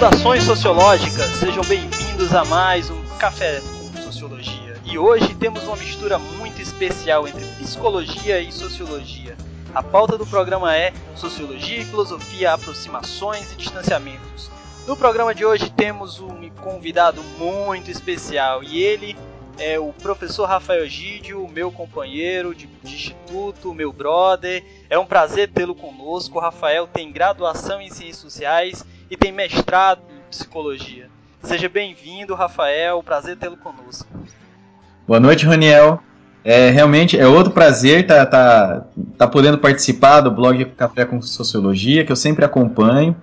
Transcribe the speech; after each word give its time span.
Saudações 0.00 0.44
sociológicas, 0.44 1.26
sejam 1.32 1.62
bem-vindos 1.62 2.34
a 2.34 2.42
mais 2.46 2.88
um 2.88 3.04
Café 3.18 3.60
com 3.60 4.00
Sociologia. 4.00 4.74
E 4.82 4.96
hoje 4.96 5.34
temos 5.34 5.62
uma 5.64 5.76
mistura 5.76 6.18
muito 6.18 6.58
especial 6.62 7.28
entre 7.28 7.44
psicologia 7.58 8.40
e 8.40 8.50
sociologia. 8.50 9.36
A 9.74 9.82
pauta 9.82 10.16
do 10.16 10.26
programa 10.26 10.74
é 10.74 10.94
Sociologia 11.14 11.80
e 11.80 11.84
Filosofia, 11.84 12.54
aproximações 12.54 13.52
e 13.52 13.56
distanciamentos. 13.56 14.50
No 14.86 14.96
programa 14.96 15.34
de 15.34 15.44
hoje 15.44 15.68
temos 15.68 16.18
um 16.18 16.48
convidado 16.48 17.22
muito 17.38 17.90
especial 17.90 18.64
e 18.64 18.82
ele 18.82 19.14
é 19.58 19.78
o 19.78 19.92
professor 19.92 20.46
Rafael 20.46 20.88
Gídio, 20.88 21.46
meu 21.46 21.70
companheiro 21.70 22.54
de, 22.54 22.66
de 22.82 22.94
instituto, 22.94 23.74
meu 23.74 23.92
brother. 23.92 24.64
É 24.88 24.98
um 24.98 25.04
prazer 25.04 25.50
tê-lo 25.50 25.74
conosco. 25.74 26.38
O 26.38 26.40
Rafael 26.40 26.86
tem 26.86 27.12
graduação 27.12 27.82
em 27.82 27.90
Ciências 27.90 28.16
Sociais 28.16 28.82
e 29.10 29.16
tem 29.16 29.32
mestrado 29.32 30.00
em 30.08 30.30
Psicologia. 30.30 31.08
Seja 31.42 31.68
bem-vindo, 31.68 32.34
Rafael. 32.34 33.02
Prazer 33.02 33.36
tê-lo 33.36 33.56
conosco. 33.56 34.06
Boa 35.06 35.18
noite, 35.18 35.44
Raniel. 35.44 36.00
É, 36.44 36.70
realmente 36.70 37.18
é 37.18 37.26
outro 37.26 37.52
prazer 37.52 38.02
estar 38.02 38.24
tá, 38.26 38.30
tá, 38.30 38.86
tá 39.18 39.26
podendo 39.26 39.58
participar 39.58 40.20
do 40.20 40.30
blog 40.30 40.64
Café 40.76 41.04
com 41.04 41.20
Sociologia, 41.20 42.04
que 42.04 42.12
eu 42.12 42.16
sempre 42.16 42.44
acompanho. 42.44 43.16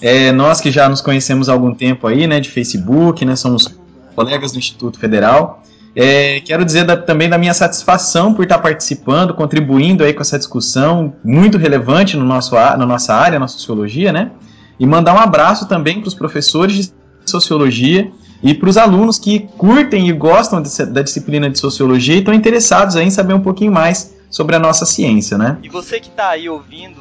É, 0.00 0.32
nós 0.32 0.60
que 0.60 0.70
já 0.70 0.88
nos 0.88 1.00
conhecemos 1.00 1.48
há 1.48 1.52
algum 1.52 1.74
tempo 1.74 2.06
aí, 2.06 2.26
né, 2.26 2.40
de 2.40 2.50
Facebook, 2.50 3.24
né, 3.24 3.36
somos 3.36 3.78
colegas 4.16 4.52
do 4.52 4.58
Instituto 4.58 4.98
Federal. 4.98 5.62
É, 5.94 6.40
quero 6.40 6.64
dizer 6.64 6.84
da, 6.84 6.96
também 6.96 7.28
da 7.28 7.38
minha 7.38 7.54
satisfação 7.54 8.34
por 8.34 8.42
estar 8.42 8.58
participando, 8.58 9.34
contribuindo 9.34 10.02
aí 10.02 10.12
com 10.12 10.22
essa 10.22 10.38
discussão 10.38 11.14
muito 11.22 11.58
relevante 11.58 12.16
no 12.16 12.24
nosso, 12.24 12.54
na 12.54 12.86
nossa 12.86 13.14
área, 13.14 13.38
na 13.38 13.46
sociologia, 13.46 14.12
né? 14.12 14.32
E 14.78 14.86
mandar 14.86 15.14
um 15.14 15.18
abraço 15.18 15.68
também 15.68 16.00
para 16.00 16.08
os 16.08 16.14
professores 16.14 16.74
de 16.76 16.92
sociologia 17.30 18.10
e 18.42 18.54
para 18.54 18.68
os 18.68 18.76
alunos 18.76 19.18
que 19.18 19.40
curtem 19.56 20.08
e 20.08 20.12
gostam 20.12 20.60
de, 20.60 20.86
da 20.86 21.02
disciplina 21.02 21.48
de 21.48 21.58
sociologia 21.58 22.16
e 22.16 22.18
estão 22.18 22.34
interessados 22.34 22.96
em 22.96 23.10
saber 23.10 23.34
um 23.34 23.40
pouquinho 23.40 23.72
mais 23.72 24.14
sobre 24.28 24.56
a 24.56 24.58
nossa 24.58 24.84
ciência, 24.84 25.38
né? 25.38 25.58
E 25.62 25.68
você 25.68 26.00
que 26.00 26.08
está 26.08 26.30
aí 26.30 26.48
ouvindo, 26.48 27.00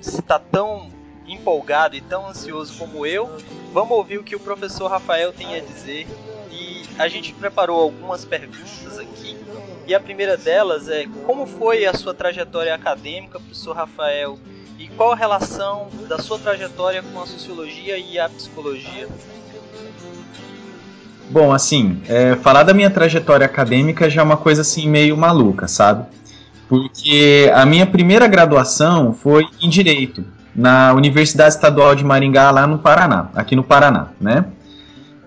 está 0.00 0.38
tão 0.38 0.88
empolgado 1.26 1.96
e 1.96 2.00
tão 2.00 2.28
ansioso 2.28 2.74
como 2.78 3.06
eu, 3.06 3.30
vamos 3.72 3.96
ouvir 3.96 4.18
o 4.18 4.22
que 4.22 4.36
o 4.36 4.40
professor 4.40 4.88
Rafael 4.88 5.32
tem 5.32 5.56
a 5.56 5.60
dizer 5.60 6.06
a 6.98 7.08
gente 7.08 7.32
preparou 7.34 7.80
algumas 7.80 8.24
perguntas 8.24 8.98
aqui. 8.98 9.36
E 9.86 9.94
a 9.94 10.00
primeira 10.00 10.36
delas 10.36 10.88
é 10.88 11.06
como 11.26 11.46
foi 11.46 11.84
a 11.84 11.92
sua 11.92 12.14
trajetória 12.14 12.74
acadêmica, 12.74 13.38
professor 13.38 13.74
Rafael? 13.74 14.38
E 14.78 14.88
qual 14.88 15.12
a 15.12 15.16
relação 15.16 15.88
da 16.08 16.18
sua 16.18 16.38
trajetória 16.38 17.02
com 17.02 17.22
a 17.22 17.26
sociologia 17.26 17.96
e 17.98 18.18
a 18.18 18.28
psicologia? 18.28 19.08
Bom, 21.30 21.52
assim, 21.52 22.02
é, 22.08 22.36
falar 22.36 22.64
da 22.64 22.74
minha 22.74 22.90
trajetória 22.90 23.46
acadêmica 23.46 24.10
já 24.10 24.20
é 24.20 24.24
uma 24.24 24.36
coisa 24.36 24.60
assim 24.60 24.88
meio 24.88 25.16
maluca, 25.16 25.66
sabe? 25.66 26.06
Porque 26.68 27.50
a 27.54 27.64
minha 27.64 27.86
primeira 27.86 28.26
graduação 28.26 29.12
foi 29.12 29.46
em 29.60 29.68
Direito, 29.68 30.24
na 30.54 30.92
Universidade 30.92 31.54
Estadual 31.54 31.94
de 31.94 32.04
Maringá, 32.04 32.50
lá 32.50 32.66
no 32.66 32.78
Paraná, 32.78 33.28
aqui 33.34 33.56
no 33.56 33.64
Paraná, 33.64 34.08
né? 34.20 34.44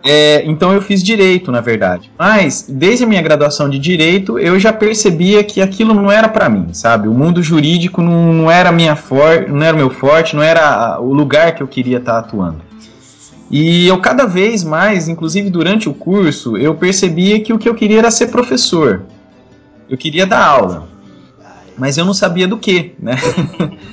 É, 0.10 0.42
então 0.46 0.72
eu 0.72 0.82
fiz 0.82 1.04
direito, 1.04 1.52
na 1.52 1.60
verdade. 1.60 2.10
Mas 2.18 2.66
desde 2.70 3.04
a 3.04 3.08
minha 3.08 3.22
graduação 3.22 3.70
de 3.70 3.78
direito, 3.78 4.40
eu 4.40 4.58
já 4.58 4.72
percebia 4.72 5.44
que 5.44 5.62
aquilo 5.62 5.94
não 5.94 6.10
era 6.10 6.30
para 6.30 6.48
mim, 6.48 6.70
sabe? 6.72 7.10
O 7.10 7.14
mundo 7.14 7.44
jurídico 7.44 8.02
não, 8.02 8.32
não 8.32 8.50
era 8.50 8.72
minha 8.72 8.96
for, 8.96 9.50
não 9.50 9.62
era 9.62 9.76
meu 9.76 9.90
forte, 9.90 10.34
não 10.34 10.42
era 10.42 10.98
o 11.02 11.14
lugar 11.14 11.54
que 11.56 11.62
eu 11.62 11.68
queria 11.68 11.98
estar 11.98 12.20
atuando. 12.20 12.62
E 13.52 13.86
eu 13.86 14.00
cada 14.00 14.26
vez 14.26 14.64
mais, 14.64 15.10
inclusive 15.10 15.50
durante 15.50 15.90
o 15.90 15.94
curso, 15.94 16.56
eu 16.56 16.74
percebia 16.74 17.42
que 17.42 17.52
o 17.52 17.58
que 17.58 17.68
eu 17.68 17.76
queria 17.76 18.00
era 18.00 18.12
ser 18.12 18.28
professor. 18.28 19.04
Eu 19.90 19.98
queria 19.98 20.26
dar 20.26 20.42
aula. 20.42 20.88
Mas 21.78 21.98
eu 21.98 22.06
não 22.06 22.14
sabia 22.14 22.48
do 22.48 22.58
que, 22.58 22.96
né? 22.98 23.16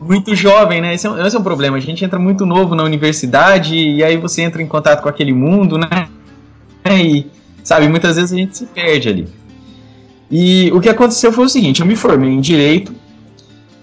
muito 0.00 0.34
jovem, 0.34 0.80
né? 0.80 0.94
Esse 0.94 1.06
é, 1.06 1.10
um, 1.10 1.26
esse 1.26 1.36
é 1.36 1.38
um 1.38 1.42
problema. 1.42 1.76
A 1.76 1.80
gente 1.80 2.04
entra 2.04 2.18
muito 2.18 2.46
novo 2.46 2.74
na 2.74 2.82
universidade 2.82 3.76
e 3.76 4.02
aí 4.02 4.16
você 4.16 4.42
entra 4.42 4.62
em 4.62 4.66
contato 4.66 5.02
com 5.02 5.08
aquele 5.08 5.32
mundo, 5.32 5.78
né? 5.78 6.08
E, 6.90 7.26
sabe, 7.62 7.88
muitas 7.88 8.16
vezes 8.16 8.32
a 8.32 8.36
gente 8.36 8.56
se 8.56 8.66
perde 8.66 9.08
ali. 9.08 9.28
E 10.30 10.70
o 10.72 10.80
que 10.80 10.88
aconteceu 10.88 11.30
foi 11.30 11.44
o 11.44 11.48
seguinte: 11.48 11.80
eu 11.80 11.86
me 11.86 11.94
formei 11.94 12.30
em 12.30 12.40
direito 12.40 12.92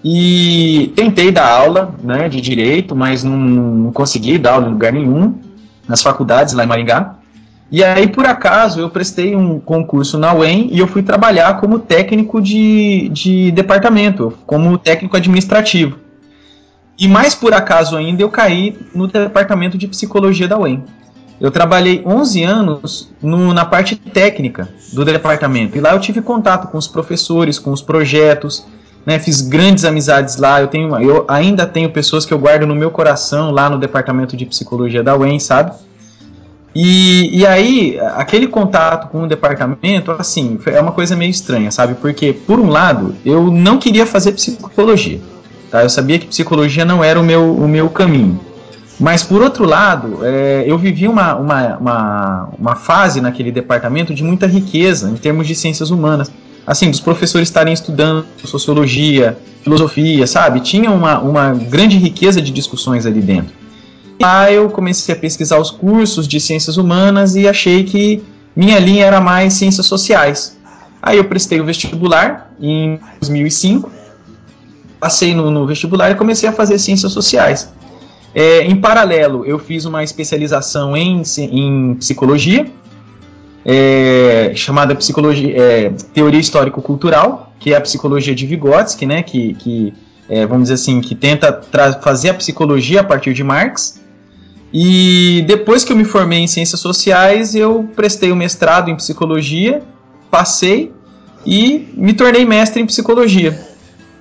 e 0.02 0.92
tentei 0.96 1.30
dar 1.30 1.48
aula 1.48 1.94
né, 2.02 2.28
de 2.28 2.40
direito, 2.40 2.96
mas 2.96 3.22
não, 3.22 3.36
não 3.36 3.92
consegui 3.92 4.38
dar 4.38 4.54
aula 4.54 4.66
em 4.66 4.72
lugar 4.72 4.92
nenhum, 4.92 5.34
nas 5.86 6.02
faculdades 6.02 6.54
lá 6.54 6.64
em 6.64 6.66
Maringá. 6.66 7.14
E 7.70 7.84
aí, 7.84 8.08
por 8.08 8.24
acaso, 8.24 8.80
eu 8.80 8.88
prestei 8.88 9.36
um 9.36 9.60
concurso 9.60 10.18
na 10.18 10.32
UEM 10.32 10.70
e 10.72 10.78
eu 10.78 10.86
fui 10.86 11.02
trabalhar 11.02 11.60
como 11.60 11.78
técnico 11.78 12.40
de, 12.40 13.10
de 13.10 13.50
departamento, 13.50 14.32
como 14.46 14.78
técnico 14.78 15.16
administrativo. 15.16 16.07
E 16.98 17.06
mais 17.06 17.34
por 17.34 17.52
acaso 17.54 17.96
ainda, 17.96 18.22
eu 18.22 18.28
caí 18.28 18.76
no 18.92 19.06
departamento 19.06 19.78
de 19.78 19.86
psicologia 19.86 20.48
da 20.48 20.58
UEM. 20.58 20.82
Eu 21.40 21.52
trabalhei 21.52 22.02
11 22.04 22.42
anos 22.42 23.12
no, 23.22 23.54
na 23.54 23.64
parte 23.64 23.94
técnica 23.94 24.68
do 24.92 25.04
departamento. 25.04 25.78
E 25.78 25.80
lá 25.80 25.92
eu 25.92 26.00
tive 26.00 26.20
contato 26.20 26.68
com 26.68 26.76
os 26.76 26.88
professores, 26.88 27.58
com 27.58 27.70
os 27.70 27.80
projetos, 27.80 28.66
né, 29.06 29.20
fiz 29.20 29.40
grandes 29.40 29.84
amizades 29.84 30.36
lá. 30.36 30.60
Eu, 30.60 30.66
tenho, 30.66 31.00
eu 31.00 31.24
ainda 31.28 31.64
tenho 31.64 31.90
pessoas 31.90 32.26
que 32.26 32.34
eu 32.34 32.38
guardo 32.38 32.66
no 32.66 32.74
meu 32.74 32.90
coração 32.90 33.52
lá 33.52 33.70
no 33.70 33.78
departamento 33.78 34.36
de 34.36 34.44
psicologia 34.44 35.02
da 35.02 35.16
UEM, 35.16 35.38
sabe? 35.38 35.72
E, 36.74 37.38
e 37.38 37.46
aí, 37.46 37.98
aquele 38.16 38.46
contato 38.48 39.08
com 39.08 39.22
o 39.22 39.26
departamento, 39.26 40.12
assim, 40.12 40.58
é 40.66 40.80
uma 40.80 40.92
coisa 40.92 41.16
meio 41.16 41.30
estranha, 41.30 41.70
sabe? 41.70 41.94
Porque, 41.94 42.32
por 42.32 42.58
um 42.58 42.68
lado, 42.68 43.14
eu 43.24 43.50
não 43.50 43.78
queria 43.78 44.04
fazer 44.04 44.32
psicologia. 44.32 45.20
Tá? 45.70 45.82
Eu 45.82 45.90
sabia 45.90 46.18
que 46.18 46.26
psicologia 46.26 46.84
não 46.84 47.02
era 47.02 47.20
o 47.20 47.22
meu, 47.22 47.54
o 47.54 47.68
meu 47.68 47.88
caminho. 47.88 48.40
Mas, 48.98 49.22
por 49.22 49.40
outro 49.40 49.64
lado, 49.64 50.18
é, 50.24 50.64
eu 50.66 50.76
vivi 50.76 51.06
uma, 51.06 51.36
uma, 51.36 51.76
uma, 51.76 52.48
uma, 52.58 52.74
fase 52.74 53.20
naquele 53.20 53.52
departamento 53.52 54.12
de 54.12 54.24
muita 54.24 54.46
riqueza 54.46 55.08
em 55.08 55.14
termos 55.14 55.46
de 55.46 55.54
ciências 55.54 55.90
humanas. 55.90 56.32
Assim, 56.66 56.90
dos 56.90 57.00
professores 57.00 57.48
estarem 57.48 57.72
estudando 57.72 58.26
sociologia, 58.44 59.38
filosofia, 59.62 60.26
sabe? 60.26 60.60
Tinha 60.60 60.90
uma, 60.90 61.20
uma 61.20 61.54
grande 61.54 61.96
riqueza 61.96 62.42
de 62.42 62.50
discussões 62.50 63.06
ali 63.06 63.20
dentro. 63.20 63.54
E 64.18 64.22
lá 64.22 64.50
eu 64.50 64.68
comecei 64.68 65.14
a 65.14 65.18
pesquisar 65.18 65.58
os 65.60 65.70
cursos 65.70 66.26
de 66.26 66.40
ciências 66.40 66.76
humanas 66.76 67.36
e 67.36 67.46
achei 67.46 67.84
que 67.84 68.22
minha 68.54 68.80
linha 68.80 69.06
era 69.06 69.20
mais 69.20 69.54
ciências 69.54 69.86
sociais. 69.86 70.58
Aí 71.00 71.16
eu 71.16 71.24
prestei 71.24 71.60
o 71.60 71.64
vestibular 71.64 72.50
em 72.60 72.98
2005 73.20 73.88
passei 74.98 75.34
no, 75.34 75.50
no, 75.50 75.66
vestibular 75.66 76.10
e 76.10 76.14
comecei 76.14 76.48
a 76.48 76.52
fazer 76.52 76.78
ciências 76.78 77.12
sociais. 77.12 77.72
É, 78.34 78.62
em 78.62 78.76
paralelo, 78.76 79.44
eu 79.44 79.58
fiz 79.58 79.84
uma 79.84 80.04
especialização 80.04 80.96
em, 80.96 81.22
em 81.38 81.94
psicologia, 81.94 82.66
é, 83.64 84.52
chamada 84.54 84.94
psicologia, 84.94 85.56
é, 85.56 85.90
teoria 86.12 86.40
histórico-cultural, 86.40 87.52
que 87.58 87.72
é 87.72 87.76
a 87.76 87.80
psicologia 87.80 88.34
de 88.34 88.46
Vygotsky, 88.46 89.06
né, 89.06 89.22
que, 89.22 89.54
que 89.54 89.94
é, 90.28 90.46
vamos 90.46 90.64
dizer 90.64 90.74
assim, 90.74 91.00
que 91.00 91.14
tenta 91.14 91.62
fazer 92.00 92.30
a 92.30 92.34
psicologia 92.34 93.00
a 93.00 93.04
partir 93.04 93.32
de 93.32 93.42
Marx. 93.42 94.00
E 94.72 95.42
depois 95.46 95.82
que 95.82 95.92
eu 95.92 95.96
me 95.96 96.04
formei 96.04 96.40
em 96.40 96.46
ciências 96.46 96.80
sociais, 96.80 97.54
eu 97.54 97.88
prestei 97.96 98.30
o 98.30 98.36
mestrado 98.36 98.90
em 98.90 98.96
psicologia, 98.96 99.82
passei 100.30 100.92
e 101.46 101.88
me 101.94 102.12
tornei 102.12 102.44
mestre 102.44 102.82
em 102.82 102.86
psicologia. 102.86 103.67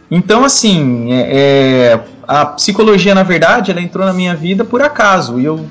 Então, 0.09 0.45
assim, 0.45 1.11
é, 1.11 1.37
é, 1.37 1.99
a 2.27 2.45
psicologia, 2.45 3.13
na 3.13 3.23
verdade, 3.23 3.71
ela 3.71 3.81
entrou 3.81 4.05
na 4.05 4.13
minha 4.13 4.35
vida 4.35 4.63
por 4.63 4.81
acaso. 4.81 5.39
E 5.39 5.45
eu 5.45 5.65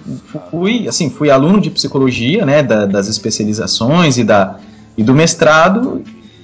fui, 0.51 0.87
assim, 0.87 1.09
fui 1.09 1.31
aluno 1.31 1.61
de 1.61 1.71
psicologia, 1.71 2.45
né, 2.45 2.63
da, 2.63 2.85
das 2.85 3.09
especializações 3.09 4.19
e, 4.19 4.25
da, 4.25 4.59
e 4.97 5.03
do 5.03 5.15
mestrado, 5.15 6.03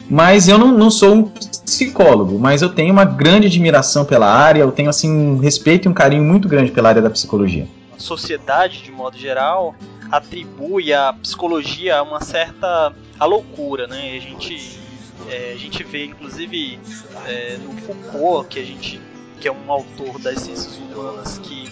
mas 0.09 0.49
eu 0.49 0.59
não, 0.59 0.73
não 0.73 0.91
sou 0.91 1.15
um 1.15 1.23
psicólogo, 1.65 2.39
mas 2.39 2.63
eu 2.63 2.69
tenho 2.71 2.93
uma 2.93 3.05
grande 3.05 3.47
admiração 3.47 4.05
pela 4.05 4.27
área, 4.27 4.61
eu 4.61 4.73
tenho, 4.73 4.89
assim, 4.89 5.11
um 5.11 5.39
respeito 5.39 5.87
e 5.87 5.89
um 5.89 5.95
carinho 5.95 6.25
muito 6.25 6.49
grande 6.49 6.71
pela 6.71 6.89
área 6.89 7.03
da 7.03 7.11
psicologia. 7.11 7.67
A 7.95 8.01
sociedade, 8.01 8.83
de 8.83 8.91
modo 8.91 9.19
geral, 9.19 9.75
atribui 10.11 10.93
a 10.93 11.13
psicologia 11.13 12.03
uma 12.03 12.21
certa 12.21 12.93
a 13.19 13.25
loucura, 13.25 13.87
né? 13.87 14.17
A 14.17 14.21
gente 14.21 14.82
é, 15.29 15.53
a 15.53 15.59
gente 15.59 15.83
vê, 15.83 16.05
inclusive, 16.07 16.79
é, 17.27 17.59
no 17.59 17.73
Foucault, 17.83 18.49
que 18.49 18.59
a 18.59 18.65
gente 18.65 19.01
que 19.41 19.49
é 19.49 19.53
um 19.53 19.73
autor 19.73 20.21
das 20.21 20.39
ciências 20.39 20.79
humanas 20.79 21.39
que, 21.39 21.69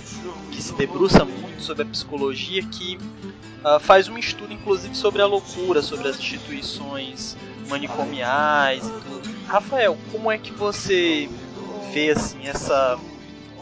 que 0.50 0.60
se 0.60 0.74
debruça 0.74 1.24
muito 1.24 1.62
sobre 1.62 1.84
a 1.84 1.86
psicologia, 1.86 2.64
que 2.64 2.98
uh, 3.64 3.78
faz 3.78 4.08
um 4.08 4.18
estudo, 4.18 4.52
inclusive, 4.52 4.92
sobre 4.96 5.22
a 5.22 5.26
loucura, 5.26 5.80
sobre 5.80 6.08
as 6.08 6.18
instituições 6.18 7.36
manicomiais 7.68 8.84
e 8.88 8.90
tudo. 8.90 9.22
Rafael, 9.46 9.96
como 10.10 10.32
é 10.32 10.36
que 10.36 10.50
você 10.50 11.30
vê 11.92 12.10
assim 12.10 12.46
essa 12.48 12.98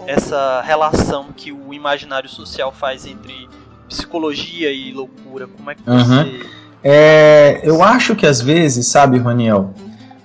essa 0.07 0.63
relação 0.63 1.31
que 1.31 1.53
o 1.53 1.75
imaginário 1.75 2.31
social 2.31 2.73
faz 2.73 3.05
entre 3.05 3.47
psicologia 3.89 4.73
e 4.73 4.91
loucura? 4.91 5.47
Como 5.47 5.71
é 5.71 5.75
que 5.75 5.83
Uhum. 5.87 5.99
você. 5.99 6.47
É, 6.83 7.61
eu 7.65 7.83
acho 7.83 8.15
que 8.15 8.27
às 8.27 8.41
vezes, 8.41 8.87
sabe, 8.87 9.19
Raniel, 9.19 9.71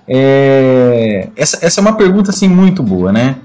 é, 0.06 1.28
essa, 1.36 1.58
essa 1.64 1.80
é 1.80 1.82
uma 1.82 1.96
pergunta 1.96 2.30
assim 2.30 2.48
muito 2.48 2.82
boa, 2.82 3.12
né? 3.12 3.36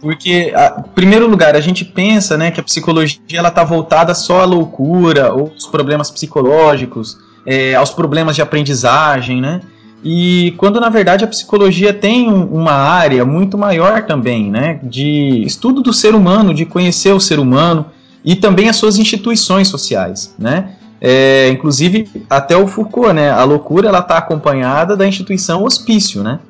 Porque, 0.00 0.52
a- 0.54 0.84
em 0.86 0.90
primeiro 0.94 1.26
lugar, 1.26 1.56
a 1.56 1.60
gente 1.60 1.84
pensa, 1.84 2.36
né, 2.36 2.50
que 2.50 2.60
a 2.60 2.62
psicologia 2.62 3.18
ela 3.34 3.48
está 3.48 3.64
voltada 3.64 4.14
só 4.14 4.42
à 4.42 4.44
loucura 4.44 5.32
ou 5.32 5.50
aos 5.52 5.66
problemas 5.66 6.10
psicológicos, 6.10 7.16
é, 7.44 7.74
aos 7.74 7.90
problemas 7.90 8.36
de 8.36 8.42
aprendizagem, 8.42 9.40
né? 9.40 9.60
E 10.04 10.54
quando 10.58 10.78
na 10.78 10.88
verdade 10.88 11.24
a 11.24 11.26
psicologia 11.26 11.92
tem 11.92 12.28
um- 12.30 12.44
uma 12.44 12.72
área 12.72 13.24
muito 13.24 13.56
maior 13.58 14.02
também, 14.04 14.50
né, 14.50 14.78
de 14.82 15.42
estudo 15.44 15.82
do 15.82 15.92
ser 15.92 16.14
humano, 16.14 16.54
de 16.54 16.64
conhecer 16.66 17.12
o 17.12 17.18
ser 17.18 17.38
humano 17.40 17.86
e 18.24 18.36
também 18.36 18.68
as 18.68 18.76
suas 18.76 18.98
instituições 18.98 19.66
sociais, 19.68 20.34
né? 20.38 20.70
É, 21.00 21.48
inclusive, 21.50 22.08
até 22.28 22.56
o 22.56 22.66
Foucault, 22.66 23.12
né? 23.12 23.30
A 23.30 23.44
loucura 23.44 23.88
ela 23.88 23.98
está 23.98 24.18
acompanhada 24.18 24.96
da 24.96 25.06
instituição 25.06 25.64
hospício, 25.64 26.22
né? 26.22 26.40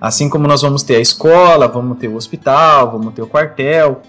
Assim 0.00 0.28
como 0.28 0.46
nós 0.46 0.62
vamos 0.62 0.82
ter 0.82 0.96
a 0.96 1.00
escola, 1.00 1.68
vamos 1.68 1.98
ter 1.98 2.08
o 2.08 2.16
hospital, 2.16 2.92
vamos 2.92 3.12
ter 3.12 3.22
o 3.22 3.26
quartel. 3.26 4.00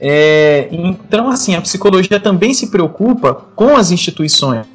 É, 0.00 0.68
então, 0.70 1.28
assim, 1.28 1.54
a 1.54 1.60
psicologia 1.60 2.20
também 2.20 2.52
se 2.52 2.68
preocupa 2.70 3.34
com 3.56 3.76
as 3.76 3.90
instituições. 3.90 4.66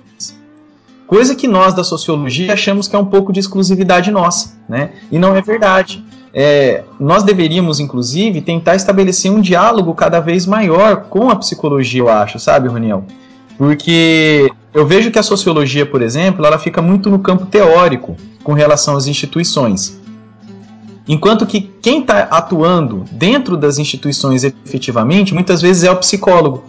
Coisa 1.06 1.36
que 1.36 1.48
nós 1.48 1.74
da 1.74 1.86
sociologia 1.86 2.52
achamos 2.52 2.88
que 2.88 2.96
é 2.96 3.00
um 3.00 3.06
pouco 3.06 3.32
de 3.32 3.40
exclusividade 3.40 4.12
nossa, 4.12 4.58
né? 4.68 4.92
E 5.10 5.18
não 5.18 5.36
é 5.36 5.42
verdade. 5.42 6.04
É, 6.34 6.84
nós 7.00 7.24
deveríamos, 7.24 7.80
inclusive, 7.80 8.42
tentar 8.42 8.76
estabelecer 8.76 9.32
um 9.32 9.40
diálogo 9.40 9.94
cada 9.96 10.20
vez 10.20 10.46
maior 10.46 11.04
com 11.04 11.30
a 11.30 11.36
psicologia, 11.36 12.02
eu 12.02 12.10
acho, 12.10 12.40
sabe, 12.40 12.68
Roniel? 12.68 13.06
Porque 13.58 14.52
eu 14.74 14.86
vejo 14.86 15.10
que 15.10 15.18
a 15.18 15.24
sociologia, 15.24 15.86
por 15.86 16.02
exemplo, 16.02 16.46
ela 16.46 16.60
fica 16.60 16.82
muito 16.82 17.10
no 17.10 17.20
campo 17.20 17.46
teórico 17.46 18.16
com 18.44 18.54
relação 18.54 18.96
às 18.96 19.08
instituições. 19.08 20.00
Enquanto 21.08 21.46
que 21.46 21.62
quem 21.82 22.02
está 22.02 22.24
atuando 22.24 23.06
dentro 23.12 23.58
das 23.58 23.78
instituições 23.78 24.44
efetivamente, 24.44 25.34
muitas 25.34 25.62
vezes 25.62 25.84
é 25.84 25.92
o 25.92 25.98
psicólogo. 25.98 26.66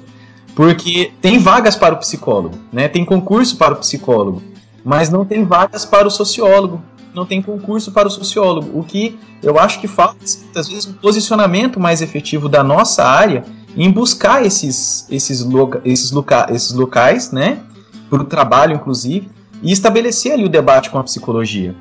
Porque 0.55 1.13
tem 1.21 1.39
vagas 1.39 1.77
para 1.77 1.95
o 1.95 1.99
psicólogo, 1.99 2.59
né? 2.73 2.89
tem 2.89 3.05
concurso 3.05 3.57
para 3.57 3.75
o 3.75 3.77
psicólogo, 3.77 4.43
mas 4.85 5.09
não 5.09 5.25
tem 5.25 5.45
vagas 5.45 5.85
para 5.85 6.09
o 6.09 6.11
sociólogo, 6.11 6.83
não 7.19 7.27
tem 7.27 7.43
concurso 7.43 7.91
para 7.93 8.09
o 8.09 8.11
sociólogo. 8.11 8.79
O 8.79 8.85
que 8.85 9.19
eu 9.43 9.59
acho 9.59 9.81
que 9.81 9.89
falta, 9.89 10.17
muitas 10.43 10.69
vezes, 10.69 10.87
um 10.87 10.93
posicionamento 10.95 11.81
mais 11.81 12.01
efetivo 12.01 12.49
da 12.49 12.63
nossa 12.63 13.05
área 13.05 13.45
em 13.77 13.91
buscar 13.91 14.45
esses, 14.45 15.07
esses, 15.11 15.45
loca, 15.45 15.81
esses, 15.85 16.11
loca, 16.11 16.47
esses 16.51 16.73
locais, 16.73 17.31
né, 17.33 17.61
para 18.09 18.23
o 18.23 18.25
trabalho, 18.25 18.75
inclusive, 18.75 19.29
e 19.63 19.73
estabelecer 19.73 20.33
ali 20.33 20.45
o 20.45 20.49
debate 20.49 20.91
com 20.91 20.99
a 20.99 21.05
psicologia. 21.05 21.75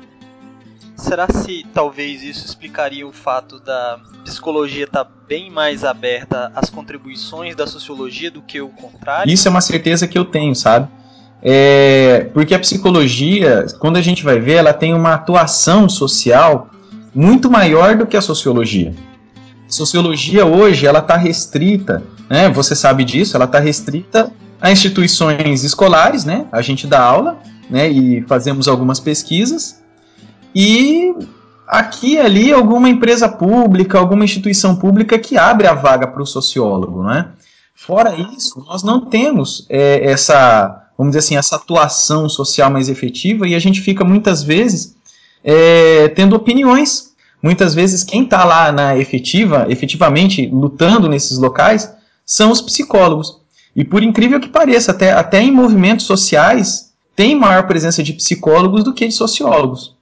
Será 0.96 1.28
se 1.32 1.64
talvez 1.72 2.22
isso 2.24 2.44
explicaria 2.44 3.06
o 3.06 3.12
fato 3.12 3.60
da 3.60 4.00
psicologia 4.24 4.84
estar 4.84 5.04
tá 5.04 5.10
bem 5.28 5.48
mais 5.48 5.84
aberta 5.84 6.50
às 6.54 6.68
contribuições 6.68 7.54
da 7.54 7.68
sociologia 7.68 8.32
do 8.32 8.42
que 8.42 8.60
o 8.60 8.68
contrário? 8.68 9.32
Isso 9.32 9.46
é 9.46 9.50
uma 9.50 9.60
certeza 9.60 10.08
que 10.08 10.18
eu 10.18 10.24
tenho, 10.24 10.56
sabe? 10.56 10.88
É, 11.42 12.28
porque 12.34 12.54
a 12.54 12.58
psicologia, 12.58 13.66
quando 13.78 13.96
a 13.96 14.02
gente 14.02 14.24
vai 14.24 14.40
ver, 14.40 14.54
ela 14.54 14.72
tem 14.72 14.92
uma 14.92 15.14
atuação 15.14 15.88
social 15.88 16.68
muito 17.14 17.50
maior 17.50 17.96
do 17.96 18.06
que 18.06 18.16
a 18.16 18.20
sociologia. 18.20 18.94
A 19.68 19.72
sociologia 19.72 20.44
hoje 20.46 20.86
ela 20.86 20.98
está 20.98 21.16
restrita, 21.16 22.02
né? 22.28 22.48
Você 22.50 22.74
sabe 22.74 23.04
disso? 23.04 23.36
Ela 23.36 23.44
está 23.44 23.58
restrita 23.58 24.32
a 24.60 24.70
instituições 24.72 25.62
escolares, 25.62 26.24
né? 26.24 26.46
A 26.50 26.60
gente 26.62 26.86
dá 26.86 27.00
aula, 27.00 27.38
né? 27.70 27.88
E 27.88 28.22
fazemos 28.22 28.66
algumas 28.66 28.98
pesquisas 28.98 29.80
e 30.54 31.14
aqui 31.66 32.14
e 32.14 32.18
ali 32.18 32.52
alguma 32.52 32.88
empresa 32.88 33.28
pública, 33.28 33.98
alguma 33.98 34.24
instituição 34.24 34.74
pública 34.74 35.18
que 35.18 35.36
abre 35.36 35.66
a 35.66 35.74
vaga 35.74 36.06
para 36.06 36.22
o 36.22 36.26
sociólogo, 36.26 37.04
né? 37.04 37.28
Fora 37.80 38.12
isso, 38.36 38.62
nós 38.66 38.82
não 38.82 39.00
temos 39.00 39.64
é, 39.70 40.10
essa, 40.10 40.90
vamos 40.98 41.12
dizer 41.12 41.20
assim, 41.20 41.36
essa 41.36 41.54
atuação 41.54 42.28
social 42.28 42.68
mais 42.70 42.88
efetiva 42.88 43.46
e 43.46 43.54
a 43.54 43.58
gente 43.60 43.80
fica 43.80 44.04
muitas 44.04 44.42
vezes 44.42 44.96
é, 45.44 46.08
tendo 46.08 46.34
opiniões. 46.34 47.14
Muitas 47.40 47.76
vezes 47.76 48.02
quem 48.02 48.24
está 48.24 48.44
lá 48.44 48.72
na 48.72 48.98
efetiva, 48.98 49.64
efetivamente 49.70 50.44
lutando 50.48 51.08
nesses 51.08 51.38
locais, 51.38 51.88
são 52.26 52.50
os 52.50 52.60
psicólogos. 52.60 53.40
E 53.76 53.84
por 53.84 54.02
incrível 54.02 54.40
que 54.40 54.48
pareça, 54.48 54.90
até, 54.90 55.12
até 55.12 55.40
em 55.40 55.52
movimentos 55.52 56.04
sociais 56.04 56.92
tem 57.14 57.36
maior 57.36 57.68
presença 57.68 58.02
de 58.02 58.12
psicólogos 58.12 58.82
do 58.82 58.92
que 58.92 59.06
de 59.06 59.14
sociólogos 59.14 59.96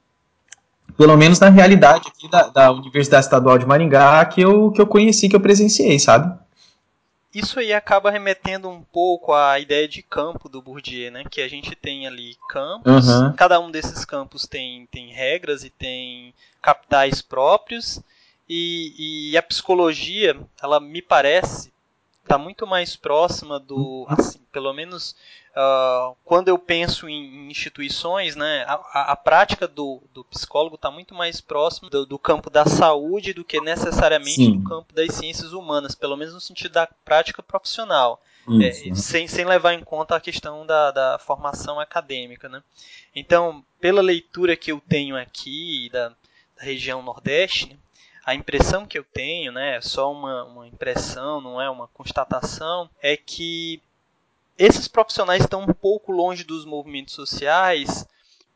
pelo 0.97 1.15
menos 1.15 1.39
na 1.39 1.51
realidade 1.51 2.09
aqui 2.09 2.27
da, 2.31 2.49
da, 2.49 2.73
Universidade 2.73 3.27
Estadual 3.27 3.59
de 3.59 3.67
Maringá 3.67 4.25
que 4.25 4.41
eu, 4.41 4.71
que 4.71 4.81
eu 4.81 4.87
conheci, 4.87 5.29
que 5.29 5.37
eu 5.37 5.41
presenciei, 5.41 5.99
sabe? 5.99 6.35
Isso 7.39 7.61
aí 7.61 7.73
acaba 7.73 8.11
remetendo 8.11 8.67
um 8.69 8.81
pouco 8.81 9.35
à 9.35 9.61
ideia 9.61 9.87
de 9.87 10.01
campo 10.03 10.49
do 10.49 10.63
Bourdieu, 10.63 11.13
né? 11.13 11.23
Que 11.31 11.43
a 11.43 11.49
gente 11.49 11.75
tem 11.75 12.07
ali 12.07 12.37
campos, 12.49 13.07
Uhum. 13.09 13.33
cada 13.35 13.61
um 13.61 13.71
desses 13.71 14.07
campos 14.07 14.47
tem, 14.47 14.87
tem 14.87 15.13
regras 15.13 15.63
e 15.63 15.69
tem 15.69 16.33
capitais 16.63 17.21
próprios, 17.21 18.01
e, 18.49 19.31
e 19.33 19.37
a 19.37 19.43
psicologia, 19.43 20.35
ela 20.63 20.81
me 20.81 21.03
parece, 21.03 21.71
está 22.23 22.39
muito 22.39 22.67
mais 22.67 22.97
próxima 22.97 23.61
do, 23.61 24.07
assim, 24.09 24.41
pelo 24.51 24.73
menos 24.73 25.15
Uh, 25.57 26.15
quando 26.23 26.49
eu 26.49 26.59
penso 26.59 27.09
em, 27.09 27.15
em 27.15 27.51
instituições, 27.51 28.37
né, 28.37 28.63
a, 28.69 29.13
a, 29.13 29.17
prática 29.17 29.67
do, 29.67 30.03
do 30.13 30.23
psicólogo 30.25 30.75
está 30.75 30.91
muito 30.91 31.15
mais 31.15 31.41
próxima 31.41 31.89
do, 31.89 32.05
do, 32.05 32.19
campo 32.19 32.51
da 32.51 32.67
saúde 32.67 33.33
do 33.33 33.43
que 33.43 33.59
necessariamente 33.59 34.35
Sim. 34.35 34.59
do 34.59 34.69
campo 34.69 34.93
das 34.93 35.15
ciências 35.15 35.55
humanas, 35.55 35.95
pelo 35.95 36.15
menos 36.15 36.35
no 36.35 36.43
sentido 36.43 36.73
da 36.73 36.87
prática 37.07 37.43
profissional, 37.43 38.21
é, 38.63 38.71
sem, 38.95 39.27
sem 39.27 39.47
levar 39.47 39.73
em 39.73 39.83
conta 39.83 40.15
a 40.15 40.21
questão 40.21 40.67
da, 40.67 40.91
da 40.91 41.19
formação 41.19 41.81
acadêmica. 41.81 42.51
Né? 42.51 42.63
Então, 43.15 43.65
pela 43.81 44.03
leitura 44.03 44.57
que 44.57 44.71
eu 44.71 44.83
tenho 44.87 45.17
aqui 45.17 45.89
da, 45.91 46.11
da 46.11 46.65
região 46.65 47.01
Nordeste, 47.01 47.71
né, 47.71 47.79
a 48.27 48.35
impressão 48.35 48.85
que 48.85 48.99
eu 48.99 49.05
tenho, 49.05 49.53
né, 49.53 49.77
é 49.77 49.81
só 49.81 50.13
uma, 50.13 50.45
uma 50.45 50.69
impressão, 50.69 51.41
não 51.41 51.59
é 51.59 51.71
uma 51.71 51.89
constatação, 51.89 52.91
é 53.01 53.17
que 53.17 53.81
esses 54.59 54.89
profissionais 54.89 55.43
estão 55.43 55.63
um 55.63 55.73
pouco 55.73 56.13
longe 56.13 56.45
dos 56.45 56.65
movimentos 56.65 57.15
sociais 57.15 58.07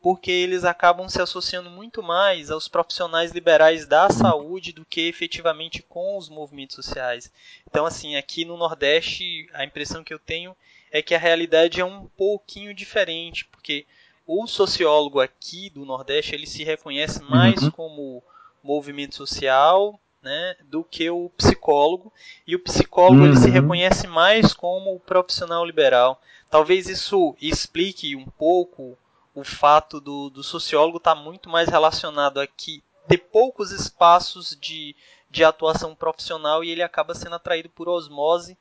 porque 0.02 0.30
eles 0.30 0.64
acabam 0.64 1.08
se 1.10 1.20
associando 1.20 1.68
muito 1.68 2.02
mais 2.02 2.50
aos 2.50 2.68
profissionais 2.68 3.32
liberais 3.32 3.86
da 3.86 4.08
saúde 4.08 4.72
do 4.72 4.84
que 4.84 5.02
efetivamente 5.02 5.82
com 5.82 6.16
os 6.16 6.28
movimentos 6.28 6.74
sociais. 6.76 7.30
Então, 7.68 7.84
assim, 7.84 8.16
aqui 8.16 8.46
no 8.46 8.56
Nordeste, 8.56 9.46
a 9.52 9.62
impressão 9.62 10.02
que 10.02 10.14
eu 10.14 10.18
tenho 10.18 10.56
é 10.90 11.02
que 11.02 11.14
a 11.14 11.18
realidade 11.18 11.80
é 11.80 11.84
um 11.84 12.06
pouquinho 12.16 12.72
diferente, 12.72 13.44
porque 13.44 13.84
o 14.26 14.46
sociólogo 14.46 15.20
aqui 15.20 15.68
do 15.68 15.84
Nordeste 15.84 16.34
ele 16.34 16.46
se 16.46 16.64
reconhece 16.64 17.22
mais 17.22 17.60
Uhum. 17.64 17.70
como 17.70 18.22
movimento 18.62 19.14
social 19.14 20.00
né, 20.22 20.56
do 20.68 20.84
que 20.84 21.08
o 21.10 21.30
psicólogo 21.36 22.12
e 22.46 22.54
o 22.54 22.58
psicólogo 22.62 23.24
ele 23.24 23.36
se 23.36 23.46
Uhum. 23.46 23.52
reconhece 23.52 24.06
mais 24.06 24.52
como 24.52 24.94
o 24.94 25.00
profissional 25.00 25.64
liberal. 25.64 26.20
Talvez 26.50 26.88
isso 26.88 27.34
explique 27.40 28.14
um 28.16 28.26
pouco 28.26 28.96
o 29.34 29.44
fato 29.44 30.00
do, 30.00 30.28
do 30.28 30.42
sociólogo 30.42 30.98
estar 30.98 31.14
muito 31.14 31.48
mais 31.48 31.68
relacionado 31.68 32.40
aqui, 32.40 32.82
ter 33.08 33.18
poucos 33.18 33.70
espaços 33.70 34.56
de, 34.60 34.94
de 35.30 35.42
atuação 35.44 35.94
profissional 35.94 36.62
e 36.64 36.70
ele 36.70 36.82
acaba 36.82 37.14
sendo 37.14 37.36
atraído 37.36 37.68
por 37.70 37.88
osmose 37.88 38.56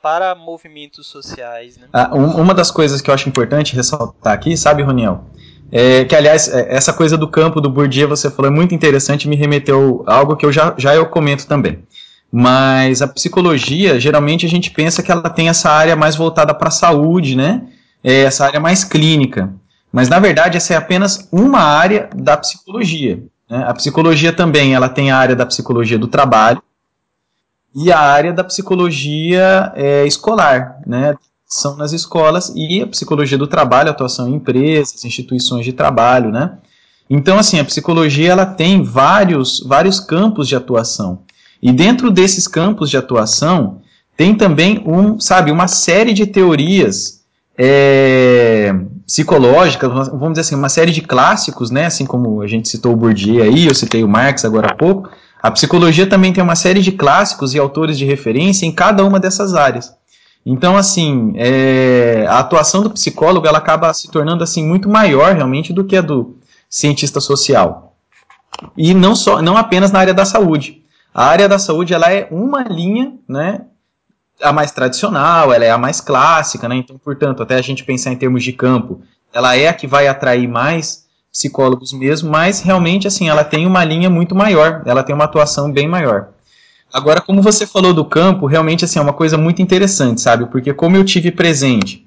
para 0.00 0.34
movimentos 0.34 1.06
sociais. 1.06 1.76
Né? 1.76 1.88
Ah, 1.92 2.10
um- 2.14 2.40
uma 2.40 2.54
das 2.54 2.70
coisas 2.70 3.00
que 3.00 3.10
eu 3.10 3.14
acho 3.14 3.28
importante 3.28 3.74
ressaltar 3.76 4.32
aqui, 4.32 4.56
sabe, 4.56 4.82
Roniel? 4.82 5.24
É, 5.74 6.04
que, 6.04 6.14
aliás, 6.14 6.48
é, 6.48 6.66
essa 6.68 6.92
coisa 6.92 7.16
do 7.16 7.26
campo 7.26 7.58
do 7.58 7.70
Bourdieu, 7.70 8.06
você 8.06 8.30
falou, 8.30 8.50
é 8.50 8.54
muito 8.54 8.74
interessante, 8.74 9.26
me 9.26 9.34
remeteu 9.34 10.04
a 10.06 10.14
algo 10.14 10.36
que 10.36 10.44
eu 10.44 10.52
já, 10.52 10.74
já 10.76 10.94
eu 10.94 11.06
comento 11.06 11.46
também. 11.46 11.78
Mas 12.30 13.00
a 13.00 13.08
psicologia, 13.08 13.98
geralmente 13.98 14.44
a 14.44 14.48
gente 14.48 14.70
pensa 14.70 15.02
que 15.02 15.10
ela 15.10 15.30
tem 15.30 15.48
essa 15.48 15.70
área 15.70 15.96
mais 15.96 16.14
voltada 16.14 16.52
para 16.52 16.68
a 16.68 16.70
saúde, 16.70 17.34
né? 17.34 17.62
É, 18.04 18.22
essa 18.24 18.44
área 18.44 18.60
mais 18.60 18.84
clínica. 18.84 19.50
Mas, 19.90 20.08
na 20.08 20.18
verdade, 20.18 20.58
essa 20.58 20.74
é 20.74 20.76
apenas 20.76 21.28
uma 21.32 21.60
área 21.60 22.08
da 22.14 22.36
psicologia. 22.36 23.22
né? 23.48 23.64
A 23.66 23.72
psicologia 23.72 24.32
também, 24.32 24.74
ela 24.74 24.88
tem 24.88 25.10
a 25.10 25.16
área 25.16 25.36
da 25.36 25.46
psicologia 25.46 25.98
do 25.98 26.06
trabalho 26.06 26.62
e 27.74 27.90
a 27.90 27.98
área 27.98 28.32
da 28.32 28.44
psicologia 28.44 29.72
é, 29.74 30.06
escolar, 30.06 30.80
né? 30.86 31.14
São 31.54 31.76
nas 31.76 31.92
escolas 31.92 32.50
e 32.56 32.80
a 32.80 32.86
psicologia 32.86 33.36
do 33.36 33.46
trabalho, 33.46 33.90
atuação 33.90 34.26
em 34.26 34.36
empresas, 34.36 35.04
instituições 35.04 35.66
de 35.66 35.72
trabalho, 35.74 36.30
né? 36.30 36.56
Então, 37.10 37.38
assim, 37.38 37.60
a 37.60 37.64
psicologia 37.64 38.32
ela 38.32 38.46
tem 38.46 38.82
vários, 38.82 39.60
vários 39.60 40.00
campos 40.00 40.48
de 40.48 40.56
atuação. 40.56 41.24
E 41.62 41.70
dentro 41.70 42.10
desses 42.10 42.48
campos 42.48 42.88
de 42.88 42.96
atuação, 42.96 43.82
tem 44.16 44.34
também 44.34 44.82
um, 44.86 45.20
sabe, 45.20 45.50
uma 45.50 45.68
série 45.68 46.14
de 46.14 46.24
teorias 46.26 47.20
é, 47.58 48.74
psicológicas, 49.06 49.90
vamos 50.08 50.30
dizer 50.30 50.40
assim, 50.40 50.54
uma 50.54 50.70
série 50.70 50.90
de 50.90 51.02
clássicos, 51.02 51.70
né? 51.70 51.84
Assim 51.84 52.06
como 52.06 52.40
a 52.40 52.46
gente 52.46 52.66
citou 52.66 52.94
o 52.94 52.96
Bourdieu 52.96 53.42
aí, 53.42 53.66
eu 53.66 53.74
citei 53.74 54.02
o 54.02 54.08
Marx 54.08 54.46
agora 54.46 54.68
há 54.68 54.74
pouco. 54.74 55.10
A 55.42 55.50
psicologia 55.50 56.06
também 56.06 56.32
tem 56.32 56.42
uma 56.42 56.56
série 56.56 56.80
de 56.80 56.92
clássicos 56.92 57.52
e 57.52 57.58
autores 57.58 57.98
de 57.98 58.06
referência 58.06 58.64
em 58.64 58.72
cada 58.72 59.04
uma 59.04 59.20
dessas 59.20 59.52
áreas. 59.52 59.92
Então, 60.44 60.76
assim, 60.76 61.32
é, 61.36 62.26
a 62.28 62.40
atuação 62.40 62.82
do 62.82 62.90
psicólogo 62.90 63.46
ela 63.46 63.58
acaba 63.58 63.92
se 63.94 64.10
tornando 64.10 64.42
assim 64.42 64.66
muito 64.66 64.88
maior 64.88 65.34
realmente 65.34 65.72
do 65.72 65.84
que 65.84 65.96
a 65.96 66.00
do 66.00 66.36
cientista 66.68 67.20
social. 67.20 67.94
E 68.76 68.92
não 68.92 69.14
só, 69.14 69.40
não 69.40 69.56
apenas 69.56 69.92
na 69.92 70.00
área 70.00 70.14
da 70.14 70.24
saúde. 70.24 70.82
A 71.14 71.26
área 71.26 71.48
da 71.48 71.58
saúde 71.58 71.94
ela 71.94 72.12
é 72.12 72.26
uma 72.30 72.62
linha, 72.64 73.14
né, 73.28 73.62
a 74.40 74.52
mais 74.52 74.72
tradicional, 74.72 75.52
ela 75.52 75.64
é 75.64 75.70
a 75.70 75.78
mais 75.78 76.00
clássica, 76.00 76.68
né? 76.68 76.76
Então, 76.76 76.98
portanto, 76.98 77.42
até 77.42 77.54
a 77.54 77.62
gente 77.62 77.84
pensar 77.84 78.12
em 78.12 78.16
termos 78.16 78.42
de 78.42 78.52
campo, 78.52 79.00
ela 79.32 79.56
é 79.56 79.68
a 79.68 79.72
que 79.72 79.86
vai 79.86 80.08
atrair 80.08 80.48
mais 80.48 81.06
psicólogos 81.30 81.92
mesmo, 81.92 82.30
mas 82.30 82.60
realmente 82.60 83.06
assim, 83.06 83.28
ela 83.28 83.44
tem 83.44 83.66
uma 83.66 83.84
linha 83.84 84.10
muito 84.10 84.34
maior, 84.34 84.82
ela 84.84 85.02
tem 85.02 85.14
uma 85.14 85.24
atuação 85.24 85.72
bem 85.72 85.88
maior. 85.88 86.28
Agora, 86.92 87.20
como 87.22 87.40
você 87.40 87.66
falou 87.66 87.94
do 87.94 88.04
campo, 88.04 88.46
realmente 88.46 88.84
assim, 88.84 88.98
é 88.98 89.02
uma 89.02 89.14
coisa 89.14 89.38
muito 89.38 89.62
interessante, 89.62 90.20
sabe? 90.20 90.46
Porque 90.46 90.74
como 90.74 90.96
eu 90.96 91.04
tive 91.04 91.30
presente 91.30 92.06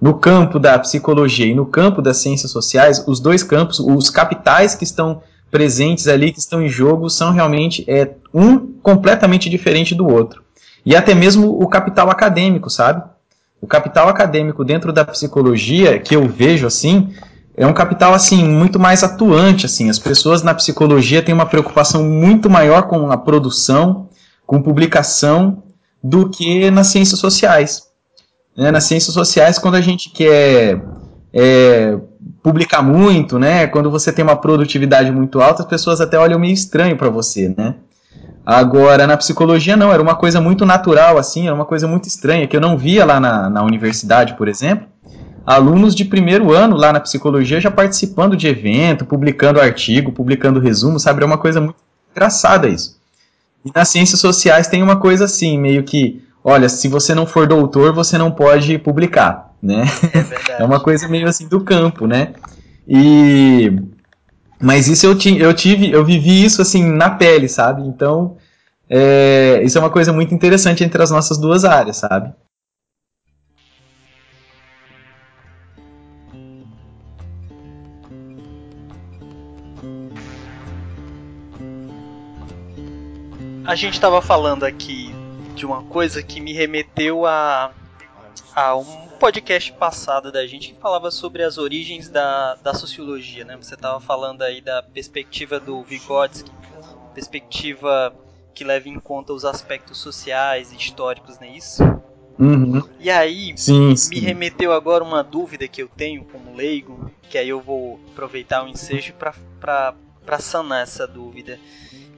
no 0.00 0.14
campo 0.14 0.58
da 0.58 0.76
psicologia 0.78 1.46
e 1.46 1.54
no 1.54 1.64
campo 1.64 2.02
das 2.02 2.16
ciências 2.18 2.50
sociais, 2.50 3.04
os 3.06 3.20
dois 3.20 3.44
campos, 3.44 3.78
os 3.78 4.10
capitais 4.10 4.74
que 4.74 4.82
estão 4.82 5.22
presentes 5.50 6.08
ali, 6.08 6.32
que 6.32 6.40
estão 6.40 6.60
em 6.60 6.68
jogo, 6.68 7.08
são 7.08 7.30
realmente 7.30 7.84
é, 7.86 8.10
um 8.34 8.58
completamente 8.82 9.48
diferente 9.48 9.94
do 9.94 10.06
outro. 10.06 10.42
E 10.84 10.96
até 10.96 11.14
mesmo 11.14 11.62
o 11.62 11.68
capital 11.68 12.10
acadêmico, 12.10 12.68
sabe? 12.68 13.04
O 13.60 13.68
capital 13.68 14.08
acadêmico 14.08 14.64
dentro 14.64 14.92
da 14.92 15.04
psicologia, 15.04 15.98
que 16.00 16.16
eu 16.16 16.28
vejo 16.28 16.66
assim, 16.66 17.14
é 17.56 17.64
um 17.64 17.72
capital 17.72 18.12
assim 18.12 18.44
muito 18.44 18.80
mais 18.80 19.04
atuante, 19.04 19.64
assim. 19.64 19.88
As 19.88 19.98
pessoas 19.98 20.42
na 20.42 20.52
psicologia 20.52 21.22
têm 21.22 21.32
uma 21.32 21.46
preocupação 21.46 22.02
muito 22.02 22.50
maior 22.50 22.82
com 22.82 23.10
a 23.12 23.16
produção, 23.16 24.08
com 24.46 24.62
publicação, 24.62 25.62
do 26.02 26.28
que 26.28 26.70
nas 26.70 26.88
ciências 26.88 27.18
sociais. 27.18 27.84
Né? 28.56 28.70
Nas 28.70 28.84
ciências 28.84 29.14
sociais, 29.14 29.58
quando 29.58 29.76
a 29.76 29.80
gente 29.80 30.10
quer 30.10 30.82
é, 31.32 31.98
publicar 32.42 32.82
muito, 32.82 33.38
né? 33.38 33.66
Quando 33.66 33.90
você 33.90 34.12
tem 34.12 34.22
uma 34.22 34.36
produtividade 34.36 35.10
muito 35.10 35.40
alta, 35.40 35.62
as 35.62 35.68
pessoas 35.68 36.00
até 36.00 36.18
olham 36.18 36.38
meio 36.38 36.52
estranho 36.52 36.96
para 36.96 37.08
você, 37.08 37.52
né? 37.56 37.74
Agora, 38.46 39.06
na 39.06 39.16
psicologia, 39.16 39.76
não, 39.76 39.90
era 39.90 40.02
uma 40.02 40.14
coisa 40.14 40.40
muito 40.40 40.66
natural, 40.66 41.16
assim, 41.16 41.46
era 41.46 41.54
uma 41.54 41.64
coisa 41.64 41.88
muito 41.88 42.06
estranha, 42.06 42.46
que 42.46 42.54
eu 42.54 42.60
não 42.60 42.76
via 42.76 43.04
lá 43.04 43.18
na, 43.18 43.48
na 43.48 43.62
universidade, 43.62 44.34
por 44.34 44.46
exemplo. 44.46 44.86
Alunos 45.46 45.94
de 45.94 46.04
primeiro 46.04 46.52
ano 46.52 46.76
lá 46.76 46.92
na 46.92 47.00
psicologia 47.00 47.60
já 47.60 47.70
participando 47.70 48.36
de 48.36 48.46
evento, 48.46 49.06
publicando 49.06 49.60
artigo, 49.60 50.12
publicando 50.12 50.60
resumo, 50.60 51.00
sabe? 51.00 51.22
É 51.22 51.26
uma 51.26 51.38
coisa 51.38 51.60
muito 51.60 51.76
engraçada 52.12 52.68
isso. 52.68 52.98
E 53.64 53.70
nas 53.74 53.88
ciências 53.88 54.20
sociais 54.20 54.68
tem 54.68 54.82
uma 54.82 54.96
coisa 54.96 55.24
assim, 55.24 55.58
meio 55.58 55.82
que, 55.84 56.22
olha, 56.42 56.68
se 56.68 56.86
você 56.88 57.14
não 57.14 57.26
for 57.26 57.46
doutor, 57.46 57.92
você 57.92 58.18
não 58.18 58.30
pode 58.30 58.78
publicar, 58.78 59.54
né? 59.62 59.84
É, 60.50 60.60
é 60.62 60.64
uma 60.64 60.80
coisa 60.80 61.08
meio 61.08 61.26
assim 61.26 61.48
do 61.48 61.60
campo, 61.60 62.06
né? 62.06 62.34
E 62.86 63.72
mas 64.60 64.88
isso 64.88 65.04
eu, 65.06 65.16
ti, 65.16 65.38
eu 65.38 65.52
tive, 65.52 65.90
eu 65.90 66.04
vivi 66.04 66.44
isso 66.44 66.62
assim 66.62 66.84
na 66.84 67.10
pele, 67.10 67.48
sabe? 67.48 67.82
Então, 67.82 68.36
é, 68.88 69.60
isso 69.62 69.76
é 69.76 69.80
uma 69.80 69.90
coisa 69.90 70.12
muito 70.12 70.34
interessante 70.34 70.84
entre 70.84 71.02
as 71.02 71.10
nossas 71.10 71.38
duas 71.38 71.64
áreas, 71.64 71.96
sabe? 71.96 72.32
A 83.66 83.74
gente 83.74 83.94
estava 83.94 84.20
falando 84.20 84.64
aqui 84.64 85.10
de 85.54 85.64
uma 85.64 85.82
coisa 85.84 86.22
que 86.22 86.40
me 86.40 86.52
remeteu 86.52 87.24
a, 87.24 87.72
a 88.54 88.76
um 88.76 89.08
podcast 89.18 89.72
passado 89.72 90.30
da 90.30 90.46
gente 90.46 90.74
que 90.74 90.80
falava 90.80 91.10
sobre 91.10 91.42
as 91.42 91.56
origens 91.56 92.08
da, 92.10 92.56
da 92.56 92.74
sociologia, 92.74 93.44
né? 93.44 93.56
Você 93.56 93.74
estava 93.74 93.98
falando 94.00 94.42
aí 94.42 94.60
da 94.60 94.82
perspectiva 94.82 95.58
do 95.58 95.82
Vygotsky, 95.82 96.50
perspectiva 97.14 98.14
que 98.52 98.64
leva 98.64 98.88
em 98.88 99.00
conta 99.00 99.32
os 99.32 99.44
aspectos 99.46 99.98
sociais 99.98 100.70
e 100.72 100.76
históricos, 100.76 101.38
não 101.38 101.46
é 101.46 101.56
isso? 101.56 101.82
Uhum. 102.38 102.82
E 103.00 103.10
aí, 103.10 103.54
sim, 103.56 103.96
sim. 103.96 104.10
me 104.10 104.20
remeteu 104.20 104.72
agora 104.72 105.02
uma 105.02 105.22
dúvida 105.22 105.66
que 105.68 105.82
eu 105.82 105.88
tenho 105.88 106.24
como 106.24 106.54
leigo, 106.54 107.10
que 107.30 107.38
aí 107.38 107.48
eu 107.48 107.60
vou 107.60 107.98
aproveitar 108.12 108.64
o 108.64 108.68
ensejo 108.68 109.14
para 109.14 110.38
sanar 110.38 110.82
essa 110.82 111.06
dúvida. 111.06 111.58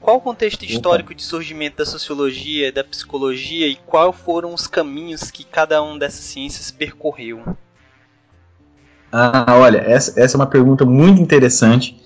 Qual 0.01 0.17
o 0.17 0.21
contexto 0.21 0.65
histórico 0.65 1.15
de 1.15 1.23
surgimento 1.23 1.79
da 1.79 1.87
sociologia, 1.87 2.71
da 2.71 2.85
psicologia 2.85 3.67
e 3.67 3.77
quais 3.77 4.15
foram 4.17 4.55
os 4.55 4.67
caminhos 4.67 5.31
que 5.31 5.45
cada 5.45 5.83
uma 5.83 5.99
dessas 5.99 6.25
ciências 6.25 6.71
percorreu? 6.71 7.43
Ah, 9.11 9.47
olha, 9.59 9.79
essa, 9.79 10.19
essa 10.21 10.37
é 10.37 10.39
uma 10.39 10.47
pergunta 10.47 10.85
muito 10.85 11.21
interessante 11.21 11.97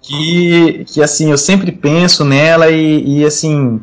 que, 0.00 0.84
que 0.86 1.02
assim, 1.02 1.30
eu 1.30 1.38
sempre 1.38 1.70
penso 1.70 2.24
nela 2.24 2.70
e, 2.70 3.20
e 3.20 3.24
assim, 3.24 3.80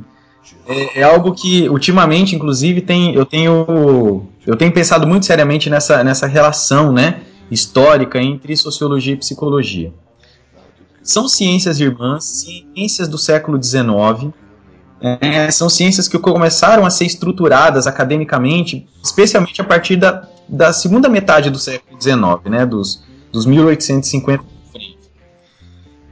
é, 0.68 1.00
é, 1.00 1.04
algo 1.04 1.34
que 1.34 1.70
ultimamente, 1.70 2.36
inclusive, 2.36 2.82
tem, 2.82 3.14
eu 3.14 3.26
tenho 3.26 4.28
eu 4.46 4.56
tenho 4.56 4.72
pensado 4.72 5.08
muito 5.08 5.26
seriamente 5.26 5.70
nessa, 5.70 6.04
nessa 6.04 6.28
relação, 6.28 6.92
né, 6.92 7.22
histórica 7.50 8.22
entre 8.22 8.56
sociologia 8.56 9.14
e 9.14 9.18
psicologia. 9.18 9.92
São 11.06 11.30
ciências 11.30 11.80
irmãs, 11.80 12.46
ciências 12.76 13.08
do 13.08 13.18
século 13.18 13.62
XIX, 13.62 14.34
é, 15.22 15.50
são 15.52 15.70
ciências 15.70 16.08
que 16.08 16.20
começaram 16.20 16.86
a 16.86 16.90
ser 16.90 17.06
estruturadas 17.06 17.88
academicamente, 17.88 18.86
especialmente 19.04 19.62
a 19.62 19.64
partir 19.64 19.96
da, 19.96 20.28
da 20.50 20.74
segunda 20.74 21.08
metade 21.08 21.50
do 21.50 21.60
século 21.60 22.02
XIX, 22.02 22.18
né, 22.50 22.66
dos, 22.66 23.04
dos 23.32 23.46
1850 23.46 24.56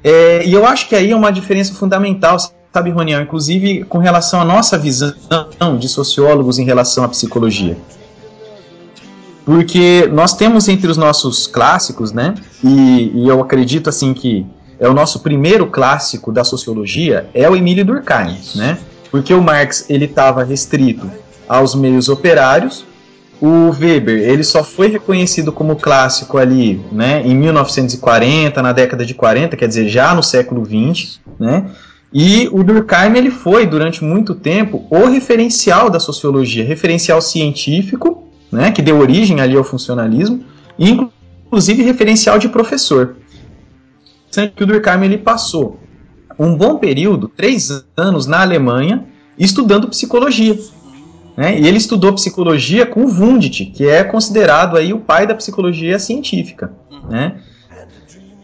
é, 0.03 0.45
e 0.45 0.51
eu 0.51 0.65
acho 0.65 0.89
que 0.89 0.95
aí 0.95 1.11
é 1.11 1.15
uma 1.15 1.31
diferença 1.31 1.73
fundamental, 1.73 2.37
sabe, 2.73 2.89
Roniel, 2.89 3.21
inclusive 3.21 3.85
com 3.85 3.99
relação 3.99 4.41
à 4.41 4.45
nossa 4.45 4.77
visão 4.77 5.13
de 5.79 5.87
sociólogos 5.87 6.59
em 6.59 6.65
relação 6.65 7.05
à 7.05 7.07
psicologia. 7.07 7.77
Porque 9.45 10.09
nós 10.11 10.33
temos 10.33 10.67
entre 10.67 10.89
os 10.89 10.97
nossos 10.97 11.47
clássicos, 11.47 12.11
né, 12.11 12.35
e, 12.61 13.11
e 13.15 13.27
eu 13.27 13.41
acredito 13.41 13.89
assim 13.89 14.13
que 14.13 14.45
é 14.83 14.89
o 14.89 14.93
nosso 14.93 15.21
primeiro 15.21 15.67
clássico 15.67 16.29
da 16.29 16.43
sociologia, 16.43 17.29
é 17.33 17.49
o 17.49 17.55
Emílio 17.55 17.85
Durkheim, 17.85 18.37
né? 18.53 18.77
Porque 19.09 19.33
o 19.33 19.41
Marx 19.41 19.85
ele 19.89 20.03
estava 20.03 20.43
restrito 20.43 21.09
aos 21.47 21.73
meios 21.73 22.09
operários. 22.09 22.85
O 23.39 23.69
Weber 23.69 24.19
ele 24.19 24.43
só 24.43 24.61
foi 24.61 24.89
reconhecido 24.89 25.53
como 25.53 25.77
clássico 25.77 26.37
ali, 26.37 26.81
né, 26.91 27.21
em 27.25 27.33
1940, 27.33 28.61
na 28.61 28.73
década 28.73 29.05
de 29.05 29.13
40, 29.13 29.55
quer 29.55 29.69
dizer 29.69 29.87
já 29.87 30.13
no 30.13 30.21
século 30.21 30.65
20, 30.65 31.21
né? 31.39 31.65
E 32.13 32.49
o 32.51 32.61
Durkheim 32.61 33.15
ele 33.15 33.31
foi 33.31 33.65
durante 33.65 34.03
muito 34.03 34.35
tempo 34.35 34.85
o 34.89 35.05
referencial 35.05 35.89
da 35.89 35.99
sociologia, 35.99 36.65
referencial 36.65 37.21
científico, 37.21 38.27
né, 38.51 38.69
que 38.69 38.81
deu 38.81 38.99
origem 38.99 39.39
ali 39.39 39.55
ao 39.55 39.63
funcionalismo, 39.63 40.43
e 40.77 40.89
inclusive 40.89 41.83
referencial 41.83 42.37
de 42.37 42.49
professor 42.49 43.15
que 44.55 44.63
o 44.63 44.67
Durkheim 44.67 45.03
ele 45.03 45.17
passou 45.17 45.79
um 46.37 46.55
bom 46.55 46.77
período, 46.77 47.27
três 47.27 47.69
anos, 47.95 48.25
na 48.25 48.41
Alemanha, 48.41 49.05
estudando 49.37 49.87
psicologia. 49.87 50.57
Né? 51.37 51.59
E 51.59 51.67
ele 51.67 51.77
estudou 51.77 52.13
psicologia 52.13 52.85
com 52.85 53.05
Wundt, 53.05 53.65
que 53.65 53.87
é 53.87 54.03
considerado 54.03 54.77
aí 54.77 54.93
o 54.93 54.99
pai 54.99 55.25
da 55.25 55.35
psicologia 55.35 55.97
científica. 55.99 56.71
Né? 57.09 57.35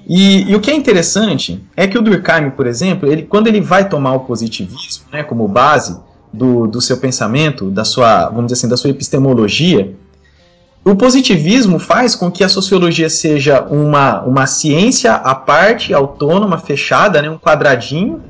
E, 0.07 0.49
e, 0.51 0.55
o 0.55 0.59
que 0.59 0.71
é 0.71 0.75
interessante 0.75 1.63
é 1.77 1.85
que 1.87 1.97
o 1.97 2.01
Durkheim, 2.01 2.49
por 2.49 2.65
exemplo, 2.65 3.07
ele, 3.07 3.23
quando 3.23 3.47
ele 3.47 3.61
vai 3.61 3.87
tomar 3.87 4.13
o 4.13 4.21
positivismo 4.21 5.05
né, 5.13 5.21
como 5.21 5.47
base 5.47 5.99
do, 6.33 6.65
do 6.65 6.81
seu 6.81 6.97
pensamento, 6.97 7.69
da 7.69 7.85
sua, 7.85 8.27
vamos 8.27 8.45
dizer 8.45 8.55
assim, 8.55 8.67
da 8.67 8.77
sua 8.77 8.89
epistemologia, 8.89 9.95
o 10.83 10.95
positivismo 10.95 11.77
faz 11.77 12.15
com 12.15 12.31
que 12.31 12.43
a 12.43 12.49
sociologia 12.49 13.09
seja 13.09 13.61
uma, 13.63 14.21
uma 14.21 14.47
ciência 14.47 15.13
à 15.13 15.35
parte, 15.35 15.93
autônoma, 15.93 16.57
fechada, 16.57 17.21
né, 17.21 17.29
um 17.29 17.37
quadradinho. 17.37 18.23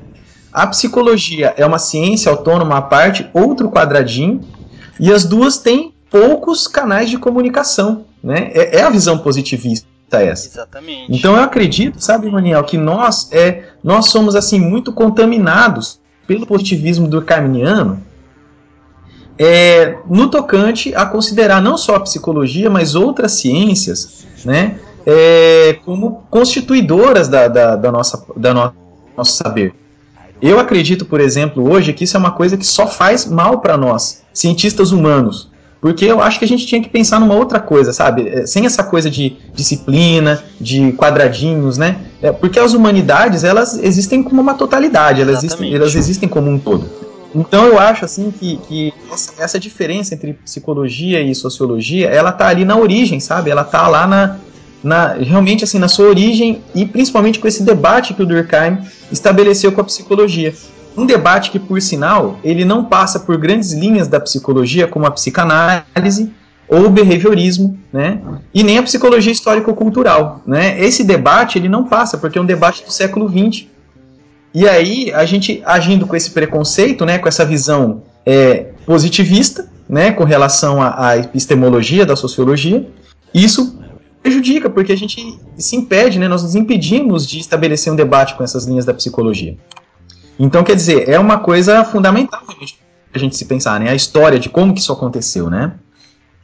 A 0.51 0.65
psicologia 0.68 1.53
é 1.56 1.65
uma 1.65 1.79
ciência 1.79 2.32
autônoma 2.32 2.77
à 2.77 2.82
parte, 2.82 3.29
outro 3.34 3.70
quadradinho. 3.70 4.41
E 5.00 5.12
as 5.12 5.24
duas 5.24 5.60
têm 5.60 5.94
poucos 6.10 6.68
canais 6.68 7.10
de 7.10 7.18
comunicação. 7.18 8.06
Né? 8.22 8.51
É, 8.53 8.79
é 8.79 8.82
a 8.82 8.89
visão 8.89 9.20
positivista 9.20 9.88
essa. 10.12 10.48
Exatamente. 10.48 11.15
Então 11.15 11.38
eu 11.38 11.44
acredito, 11.44 12.03
sabe, 12.03 12.29
Maniel, 12.32 12.63
que 12.63 12.77
nós, 12.77 13.32
é, 13.32 13.63
nós 13.84 14.08
somos 14.08 14.36
assim 14.36 14.60
muito 14.60 14.91
contaminados 14.91 16.00
pelo 16.27 16.48
positivismo 16.48 17.08
durkheimiano 17.08 18.03
é, 19.39 19.96
no 20.10 20.29
tocante 20.29 20.93
a 20.93 21.05
considerar 21.05 21.62
não 21.62 21.77
só 21.77 21.96
a 21.96 22.00
psicologia, 22.01 22.69
mas 22.69 22.93
outras 22.93 23.31
ciências, 23.31 24.25
né, 24.43 24.77
é, 25.05 25.79
como 25.86 26.24
constituidoras 26.29 27.29
da, 27.29 27.48
da, 27.48 27.75
da 27.77 27.91
nossa, 27.91 28.22
da 28.36 28.53
no, 28.53 28.74
nosso 29.15 29.38
saber. 29.38 29.74
Eu 30.41 30.60
acredito, 30.60 31.05
por 31.05 31.22
exemplo, 31.22 31.69
hoje 31.69 31.93
que 31.93 32.03
isso 32.03 32.17
é 32.17 32.19
uma 32.19 32.31
coisa 32.31 32.58
que 32.58 32.65
só 32.65 32.86
faz 32.86 33.25
mal 33.25 33.60
para 33.60 33.77
nós, 33.77 34.24
cientistas 34.34 34.91
humanos. 34.91 35.50
Porque 35.81 36.03
eu 36.03 36.22
acho 36.22 36.39
que 36.39 36.46
a 36.46 36.48
gente 36.48 36.67
tinha 36.67 36.81
que 36.81 36.89
pensar 36.89 37.22
numa 37.22 37.36
outra 37.36 37.60
coisa, 37.60 37.93
sabe? 37.93 38.27
É, 38.27 38.46
sem 38.46 38.65
essa 38.65 38.84
coisa 38.84 39.10
de 39.10 39.38
disciplina, 39.53 40.43
de 40.60 40.91
quadradinhos, 40.93 41.77
né? 41.77 42.01
É, 42.22 42.34
porque 42.34 42.60
as 42.60 42.74
humanidades, 42.74 43.46
elas 43.46 43.77
existem 43.81 44.22
como 44.22 44.41
uma 44.41 44.53
totalidade, 44.53 45.22
elas 45.22 45.38
existem, 45.38 45.74
elas 45.74 45.96
existem 45.96 46.27
como 46.27 46.51
um 46.51 46.60
todo. 46.60 46.86
Então 47.34 47.66
eu 47.66 47.78
acho 47.78 48.06
assim 48.06 48.32
que, 48.32 48.58
que 48.68 48.94
essa, 49.12 49.34
essa, 49.38 49.60
diferença 49.60 50.16
entre 50.16 50.34
psicologia 50.34 51.22
e 51.22 51.34
sociologia, 51.36 52.08
ela 52.08 52.32
tá 52.32 52.48
ali 52.48 52.66
na 52.66 52.76
origem, 52.76 53.20
sabe? 53.20 53.50
Ela 53.50 53.64
tá 53.64 53.88
lá 53.88 54.08
na, 54.08 54.38
na 54.84 55.14
realmente 55.14 55.64
assim 55.64 55.78
na 55.78 55.88
sua 55.88 56.08
origem 56.08 56.62
e 56.74 56.86
principalmente 56.86 57.40
com 57.40 57.48
esse 57.48 57.64
debate 57.64 58.14
que 58.14 58.24
o 58.24 58.26
Durkheim 58.26 58.80
estabeleceu 59.12 59.72
com 59.72 59.82
a 59.82 59.84
psicologia. 59.84 60.54
Um 60.98 61.06
debate 61.06 61.52
que, 61.52 61.60
por 61.60 61.82
sinal, 61.82 62.40
ele 62.44 62.66
não 62.66 62.84
passa 62.84 63.20
por 63.20 63.38
grandes 63.38 63.72
linhas 63.72 64.08
da 64.08 64.20
psicologia, 64.20 64.88
como 64.88 65.06
a 65.06 65.12
psicanálise 65.12 66.32
ou 66.68 66.86
o 66.86 66.90
behaviorismo, 66.90 67.80
né? 67.92 68.20
E 68.54 68.64
nem 68.64 68.78
a 68.78 68.84
psicologia 68.84 69.32
histórico-cultural, 69.32 70.42
né? 70.46 70.80
Esse 70.80 71.04
debate 71.04 71.58
ele 71.58 71.70
não 71.70 71.86
passa 71.86 72.18
porque 72.18 72.38
é 72.38 72.42
um 72.42 72.46
debate 72.46 72.84
do 72.84 72.92
século 72.92 73.30
XX. 73.30 73.68
E 74.53 74.68
aí 74.68 75.12
a 75.13 75.25
gente 75.25 75.62
agindo 75.65 76.08
com 76.08 76.15
esse 76.15 76.32
preconceito, 76.32 77.06
né? 77.06 77.20
Com 77.20 77.27
essa 77.27 77.46
visão 77.46 78.03
é, 78.25 78.72
positivista, 78.86 79.70
né? 79.88 80.12
Com 80.12 80.24
relação 80.24 80.82
à, 80.82 81.18
epistemologia 81.18 82.06
da 82.06 82.15
sociologia, 82.15 82.88
isso 83.34 83.79
prejudica 84.22 84.70
porque 84.70 84.91
a 84.91 84.98
gente 84.98 85.39
se 85.58 85.75
impede, 85.75 86.20
né? 86.20 86.27
Nós 86.27 86.44
nos 86.44 86.56
impedimos 86.56 87.27
de 87.27 87.39
estabelecer 87.39 87.91
um 87.91 87.96
debate 87.96 88.36
com 88.36 88.44
essas 88.44 88.65
linhas 88.65 88.86
da 88.86 88.94
psicologia. 88.94 89.58
Então, 90.38 90.63
quer 90.63 90.75
dizer, 90.75 91.10
é 91.10 91.20
uma 91.20 91.39
coisa 91.39 91.84
fundamental 91.84 92.41
a 93.13 93.18
gente 93.18 93.36
se 93.36 93.46
pensar, 93.46 93.79
né? 93.79 93.89
A 93.89 93.96
história 93.96 94.39
de 94.39 94.50
como 94.50 94.74
que 94.74 94.79
isso 94.79 94.94
aconteceu, 94.94 95.50
né? 95.50 95.74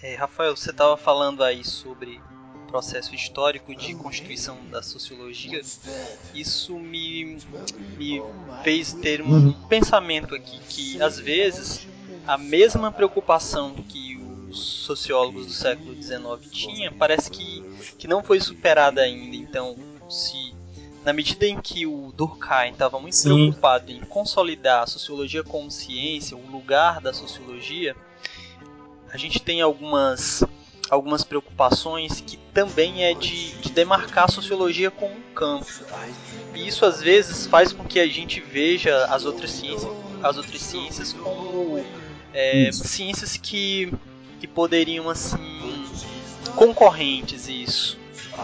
É, 0.02 0.16
Rafael, 0.16 0.56
você 0.56 0.72
estava 0.72 0.98
falando 0.98 1.44
aí 1.44 1.64
sobre 1.64 2.20
processo 2.76 3.16
histórico 3.16 3.74
de 3.74 3.96
constituição 3.96 4.58
da 4.70 4.84
sociologia. 4.84 5.62
Isso 6.34 6.78
me, 6.78 7.38
me 7.98 8.22
fez 8.66 8.92
ter 8.92 9.22
um 9.22 9.32
uhum. 9.32 9.54
pensamento 9.70 10.36
aqui 10.36 10.60
que, 10.68 11.02
às 11.02 11.18
vezes, 11.18 11.88
a 12.28 12.38
mesma 12.38 12.92
preocupação 12.92 13.76
que 13.76 14.18
os 14.50 14.60
sociólogos 14.60 15.46
do 15.46 15.54
século 15.54 15.96
XIX 15.96 16.52
tinham 16.52 16.94
parece 16.96 17.32
que, 17.32 17.64
que 17.98 18.10
não 18.10 18.22
foi 18.22 18.42
superada 18.42 19.00
ainda. 19.00 19.38
Então, 19.38 19.78
se 20.10 20.54
na 21.06 21.14
medida 21.14 21.46
em 21.46 21.62
que 21.62 21.86
o 21.86 22.12
Durkheim 22.12 22.74
estava 22.74 23.00
muito 23.00 23.16
Sim. 23.16 23.36
preocupado 23.36 23.90
em 23.90 24.02
consolidar 24.02 24.84
a 24.84 24.88
sociologia 24.88 25.46
como 25.46 25.72
ciência, 25.72 26.36
o 26.36 26.46
lugar 26.52 27.00
da 27.00 27.14
sociologia, 27.14 27.96
a 29.14 29.16
gente 29.16 29.42
tem 29.42 29.62
algumas 29.62 30.44
algumas 30.90 31.24
preocupações 31.24 32.22
que 32.22 32.38
também 32.54 33.04
é 33.04 33.14
de, 33.14 33.54
de 33.54 33.72
demarcar 33.72 34.26
a 34.26 34.28
sociologia 34.28 34.92
como 34.92 35.14
um 35.14 35.34
campo. 35.34 35.66
E 36.54 36.68
isso 36.68 36.86
às 36.86 37.02
vezes 37.02 37.46
faz 37.48 37.74
com 37.74 37.84
que 37.84 38.00
a 38.00 38.08
gente 38.08 38.40
veja 38.40 39.06
as 39.06 39.26
outras 39.26 39.52
ciências, 39.52 39.92
as 40.22 40.38
outras 40.38 40.62
ciências 40.62 41.14
como 41.14 41.84
é, 42.34 42.70
ciências 42.72 43.38
que, 43.38 43.92
que 44.40 44.48
poderiam 44.48 45.10
assim 45.10 45.86
concorrentes 46.56 47.48
isso. 47.48 47.98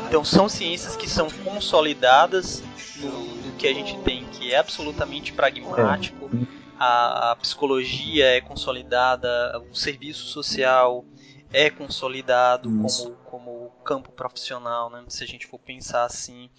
Então 0.07 0.23
são 0.23 0.49
ciências 0.49 0.95
que 0.95 1.09
são 1.09 1.29
consolidadas 1.43 2.63
no, 2.97 3.09
no 3.09 3.51
que 3.57 3.67
a 3.67 3.73
gente 3.73 3.97
tem, 3.99 4.25
que 4.25 4.51
é 4.51 4.57
absolutamente 4.57 5.33
pragmático. 5.33 6.29
É. 6.33 6.61
A, 6.79 7.31
a 7.31 7.35
psicologia 7.35 8.25
é 8.25 8.41
consolidada, 8.41 9.29
o 9.71 9.75
serviço 9.75 10.25
social 10.25 11.05
é 11.53 11.69
consolidado 11.69 12.69
como, 12.69 13.15
como 13.25 13.71
campo 13.83 14.11
profissional, 14.11 14.89
né? 14.89 15.03
se 15.07 15.23
a 15.23 15.27
gente 15.27 15.47
for 15.47 15.59
pensar 15.59 16.05
assim. 16.05 16.49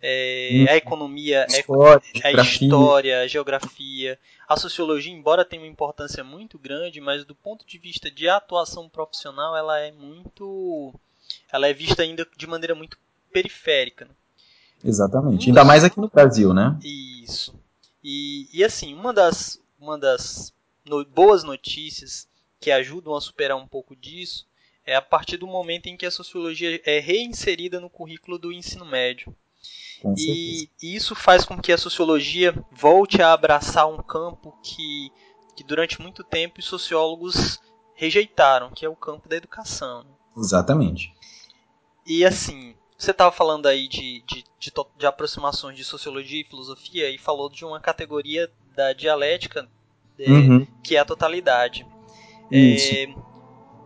É, 0.00 0.66
a 0.68 0.76
economia, 0.76 1.46
é, 1.50 1.56
a 2.24 2.32
história, 2.42 3.22
a 3.22 3.26
geografia. 3.26 4.18
A 4.46 4.56
sociologia, 4.56 5.12
embora 5.12 5.44
tenha 5.44 5.62
uma 5.62 5.68
importância 5.68 6.22
muito 6.22 6.58
grande, 6.58 7.00
mas 7.00 7.24
do 7.24 7.34
ponto 7.34 7.66
de 7.66 7.78
vista 7.78 8.10
de 8.10 8.28
atuação 8.28 8.88
profissional, 8.88 9.56
ela 9.56 9.78
é 9.80 9.90
muito 9.90 10.94
ela 11.52 11.66
é 11.66 11.72
vista 11.72 12.02
ainda 12.02 12.26
de 12.36 12.46
maneira 12.46 12.74
muito 12.74 12.98
periférica. 13.32 14.04
Né? 14.04 14.10
Exatamente. 14.84 15.46
Um 15.46 15.48
Ainda 15.50 15.64
mais 15.64 15.84
aqui 15.84 16.00
no 16.00 16.08
Brasil, 16.08 16.52
né? 16.52 16.78
Isso. 16.82 17.54
E, 18.02 18.48
e 18.52 18.62
assim, 18.62 18.94
uma 18.94 19.12
das, 19.12 19.60
uma 19.80 19.98
das 19.98 20.52
no, 20.84 21.04
boas 21.04 21.42
notícias 21.42 22.28
que 22.60 22.70
ajudam 22.70 23.14
a 23.14 23.20
superar 23.20 23.56
um 23.56 23.66
pouco 23.66 23.94
disso 23.94 24.46
é 24.84 24.94
a 24.94 25.02
partir 25.02 25.36
do 25.36 25.46
momento 25.46 25.88
em 25.88 25.96
que 25.96 26.06
a 26.06 26.10
sociologia 26.10 26.80
é 26.84 27.00
reinserida 27.00 27.80
no 27.80 27.90
currículo 27.90 28.38
do 28.38 28.52
ensino 28.52 28.86
médio. 28.86 29.34
E, 30.16 30.70
isso 30.80 31.14
faz 31.14 31.44
com 31.44 31.60
que 31.60 31.72
a 31.72 31.78
sociologia 31.78 32.54
volte 32.70 33.20
a 33.20 33.32
abraçar 33.32 33.88
um 33.88 34.00
campo 34.00 34.56
que, 34.62 35.10
que 35.56 35.64
durante 35.64 36.00
muito 36.00 36.22
tempo 36.22 36.60
os 36.60 36.66
sociólogos 36.66 37.58
rejeitaram, 37.94 38.70
que 38.70 38.84
é 38.84 38.88
o 38.88 38.94
campo 38.94 39.28
da 39.28 39.36
educação. 39.36 40.04
Né? 40.04 40.10
Exatamente. 40.36 41.12
E 42.06 42.24
assim, 42.24 42.76
você 42.96 43.10
estava 43.10 43.32
falando 43.32 43.66
aí 43.66 43.88
de, 43.88 44.22
de, 44.26 44.44
de, 44.60 44.72
de, 44.96 45.06
aproximações 45.06 45.76
de 45.76 45.82
sociologia 45.82 46.40
e 46.40 46.44
filosofia 46.44 47.10
e 47.10 47.18
falou 47.18 47.50
de 47.50 47.64
uma 47.64 47.80
categoria 47.80 48.50
da 48.76 48.92
dialética 48.92 49.68
é, 50.18 50.30
uhum. 50.30 50.66
que 50.84 50.94
é 50.94 51.00
a 51.00 51.04
totalidade. 51.04 51.86
É, 52.50 53.14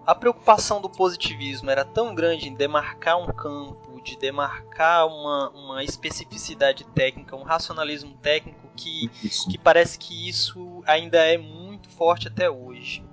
a 0.07 0.15
preocupação 0.15 0.81
do 0.81 0.91
positivismo 0.91 1.71
era 1.71 1.85
tão 1.85 2.15
grande 2.15 2.49
em 2.49 2.55
demarcar 2.55 3.19
um 3.19 3.27
campo, 3.27 4.01
de 4.03 4.17
demarcar 4.17 5.07
uma, 5.07 5.51
uma 5.51 5.85
especificidade 5.85 6.85
técnica, 6.85 7.37
um 7.37 7.43
racionalismo 7.43 8.15
técnico 8.15 8.69
que, 8.77 9.09
que 9.51 9.59
parece 9.59 9.99
que 9.99 10.29
isso 10.29 10.83
ainda 10.87 11.19
é 11.19 11.39
muito 11.39 11.89
forte 11.91 12.29
até 12.29 12.51
hoje. 12.51 13.05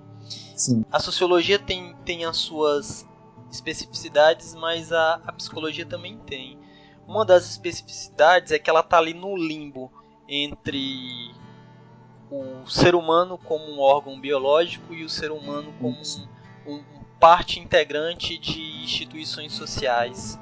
Sim. 0.56 0.84
A 0.92 1.00
sociologia 1.00 1.60
tem, 1.60 1.96
tem 2.04 2.26
as 2.26 2.38
suas 2.38 3.06
especificidades, 3.52 4.56
mas 4.56 4.92
a, 4.92 5.22
a 5.26 5.32
psicologia 5.32 5.86
também 5.86 6.18
tem. 6.20 6.58
Uma 7.08 7.24
das 7.24 7.50
especificidades 7.50 8.52
é 8.52 8.60
que 8.60 8.70
ela 8.70 8.82
está 8.82 8.98
ali 8.98 9.14
no 9.14 9.36
limbo 9.36 9.92
entre 10.28 11.32
o 12.32 12.68
ser 12.68 12.96
humano 12.96 13.38
como 13.38 13.64
um 13.72 13.80
órgão 13.80 14.20
biológico 14.20 14.94
e 14.94 15.04
o 15.04 15.10
ser 15.10 15.32
humano 15.32 15.74
como 15.80 15.98
um, 16.66 16.74
um 16.74 16.84
parte 17.20 17.60
integrante 17.60 18.38
de 18.38 18.84
instituições 18.84 19.54
sociais. 19.54 20.40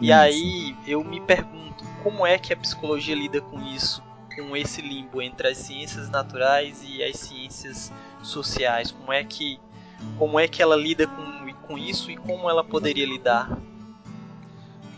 E 0.00 0.12
aí 0.12 0.76
eu 0.86 1.02
me 1.02 1.20
pergunto 1.20 1.84
como 2.02 2.26
é 2.26 2.38
que 2.38 2.52
a 2.52 2.56
psicologia 2.56 3.14
lida 3.14 3.40
com 3.40 3.60
isso, 3.60 4.02
com 4.34 4.56
esse 4.56 4.80
limbo 4.82 5.22
entre 5.22 5.48
as 5.48 5.58
ciências 5.58 6.08
naturais 6.08 6.84
e 6.86 7.02
as 7.02 7.16
ciências 7.16 7.92
sociais. 8.22 8.90
Como 8.90 9.12
é 9.12 9.24
que 9.24 9.60
como 10.16 10.38
é 10.38 10.46
que 10.46 10.62
ela 10.62 10.76
lida 10.76 11.06
com 11.06 11.38
com 11.68 11.76
isso 11.76 12.10
e 12.10 12.16
como 12.16 12.48
ela 12.48 12.64
poderia 12.64 13.06
lidar? 13.06 13.60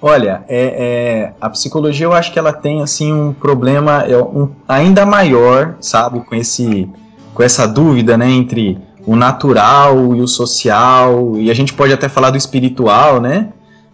Olha, 0.02 0.42
é, 0.48 0.62
é, 0.62 1.32
a 1.38 1.50
psicologia 1.50 2.06
eu 2.06 2.12
acho 2.12 2.32
que 2.32 2.38
ela 2.38 2.52
tem 2.52 2.82
assim 2.82 3.12
um 3.12 3.34
problema 3.34 4.02
é, 4.02 4.16
um, 4.16 4.50
ainda 4.66 5.04
maior, 5.04 5.76
sabe, 5.80 6.20
com 6.20 6.34
esse 6.34 6.88
com 7.34 7.42
essa 7.42 7.66
dúvida, 7.66 8.16
né, 8.16 8.28
entre 8.28 8.78
o 9.06 9.14
natural 9.14 10.14
e 10.16 10.20
o 10.20 10.26
social 10.26 11.36
e 11.36 11.50
a 11.50 11.54
gente 11.54 11.72
pode 11.72 11.92
até 11.92 12.08
falar 12.08 12.30
do 12.30 12.38
espiritual, 12.38 13.20
né? 13.20 13.52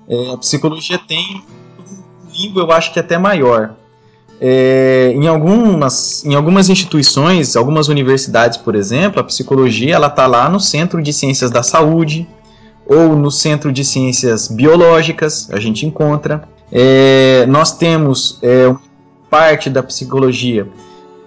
É, 0.08 0.32
a 0.32 0.36
psicologia 0.36 0.98
tem 0.98 1.42
um 1.78 2.32
limbo, 2.32 2.60
eu 2.60 2.70
acho 2.70 2.92
que 2.92 3.00
até 3.00 3.18
maior. 3.18 3.74
É, 4.40 5.12
em, 5.14 5.26
algumas, 5.26 6.24
em 6.24 6.34
algumas 6.34 6.68
instituições, 6.68 7.56
algumas 7.56 7.88
universidades, 7.88 8.58
por 8.58 8.74
exemplo, 8.74 9.20
a 9.20 9.24
psicologia 9.24 9.94
ela 9.94 10.08
está 10.08 10.26
lá 10.26 10.48
no 10.48 10.60
centro 10.60 11.02
de 11.02 11.12
ciências 11.12 11.50
da 11.50 11.62
saúde, 11.62 12.28
ou 12.86 13.16
no 13.16 13.30
Centro 13.30 13.72
de 13.72 13.84
Ciências 13.84 14.48
Biológicas, 14.48 15.48
a 15.50 15.58
gente 15.58 15.86
encontra. 15.86 16.48
É, 16.70 17.44
nós 17.46 17.76
temos 17.76 18.38
é, 18.42 18.74
parte 19.30 19.68
da 19.70 19.82
psicologia 19.82 20.66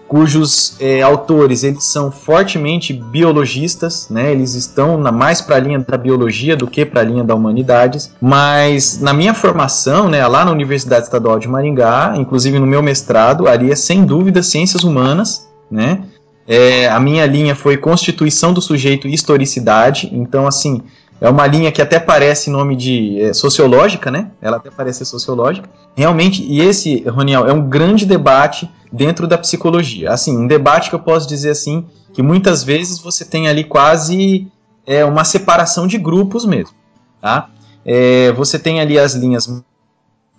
cujos 0.09 0.75
é, 0.79 1.03
autores 1.03 1.63
eles 1.63 1.85
são 1.85 2.11
fortemente 2.11 2.91
biologistas, 2.91 4.09
né? 4.09 4.31
Eles 4.31 4.55
estão 4.55 4.97
na, 4.97 5.11
mais 5.11 5.39
para 5.39 5.57
a 5.57 5.59
linha 5.59 5.79
da 5.79 5.95
biologia 5.95 6.57
do 6.57 6.65
que 6.65 6.83
para 6.83 7.01
a 7.01 7.03
linha 7.03 7.23
da 7.23 7.35
humanidades. 7.35 8.11
Mas 8.19 8.99
na 8.99 9.13
minha 9.13 9.35
formação, 9.35 10.09
né, 10.09 10.25
lá 10.27 10.43
na 10.43 10.51
Universidade 10.51 11.03
Estadual 11.03 11.37
de 11.37 11.47
Maringá, 11.47 12.15
inclusive 12.17 12.57
no 12.57 12.65
meu 12.65 12.81
mestrado, 12.81 13.47
ali 13.47 13.71
é 13.71 13.75
sem 13.75 14.03
dúvida 14.03 14.41
ciências 14.41 14.83
humanas, 14.83 15.47
né? 15.69 16.01
É, 16.47 16.89
a 16.89 16.99
minha 16.99 17.27
linha 17.27 17.53
foi 17.53 17.77
Constituição 17.77 18.51
do 18.51 18.59
Sujeito 18.59 19.07
e 19.07 19.13
Historicidade. 19.13 20.09
Então, 20.11 20.47
assim, 20.47 20.81
é 21.21 21.29
uma 21.29 21.45
linha 21.45 21.71
que 21.71 21.81
até 21.81 21.99
parece 21.99 22.49
nome 22.49 22.75
de 22.75 23.21
é, 23.21 23.33
sociológica, 23.33 24.09
né? 24.09 24.31
Ela 24.41 24.57
até 24.57 24.69
parece 24.71 25.05
sociológica. 25.05 25.69
Realmente, 25.95 26.43
e 26.43 26.61
esse, 26.61 27.03
Roniel, 27.07 27.45
é 27.47 27.53
um 27.53 27.67
grande 27.67 28.05
debate 28.05 28.69
dentro 28.91 29.27
da 29.27 29.37
psicologia. 29.37 30.11
Assim, 30.11 30.37
um 30.37 30.47
debate 30.47 30.89
que 30.89 30.95
eu 30.95 30.99
posso 30.99 31.27
dizer 31.27 31.49
assim, 31.49 31.85
que 32.13 32.21
muitas 32.21 32.63
vezes 32.63 32.99
você 32.99 33.25
tem 33.25 33.47
ali 33.47 33.63
quase 33.63 34.47
é, 34.85 35.03
uma 35.03 35.23
separação 35.23 35.85
de 35.87 35.97
grupos 35.97 36.45
mesmo, 36.45 36.75
tá? 37.21 37.49
É, 37.85 38.31
você 38.33 38.57
tem 38.57 38.79
ali 38.79 38.97
as 38.97 39.13
linhas 39.13 39.47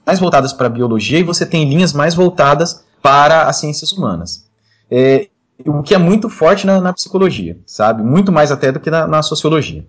mais 0.06 0.18
voltadas 0.18 0.52
para 0.52 0.66
a 0.66 0.70
biologia 0.70 1.18
e 1.18 1.22
você 1.22 1.44
tem 1.44 1.68
linhas 1.68 1.92
mais 1.92 2.14
voltadas 2.14 2.84
para 3.02 3.44
as 3.44 3.56
ciências 3.56 3.92
humanas. 3.92 4.46
É, 4.90 5.28
o 5.64 5.82
que 5.82 5.94
é 5.94 5.98
muito 5.98 6.28
forte 6.28 6.66
na, 6.66 6.80
na, 6.80 6.92
psicologia, 6.92 7.58
sabe? 7.66 8.02
Muito 8.02 8.32
mais 8.32 8.50
até 8.50 8.72
do 8.72 8.80
que 8.80 8.90
na, 8.90 9.06
na 9.06 9.22
sociologia. 9.22 9.84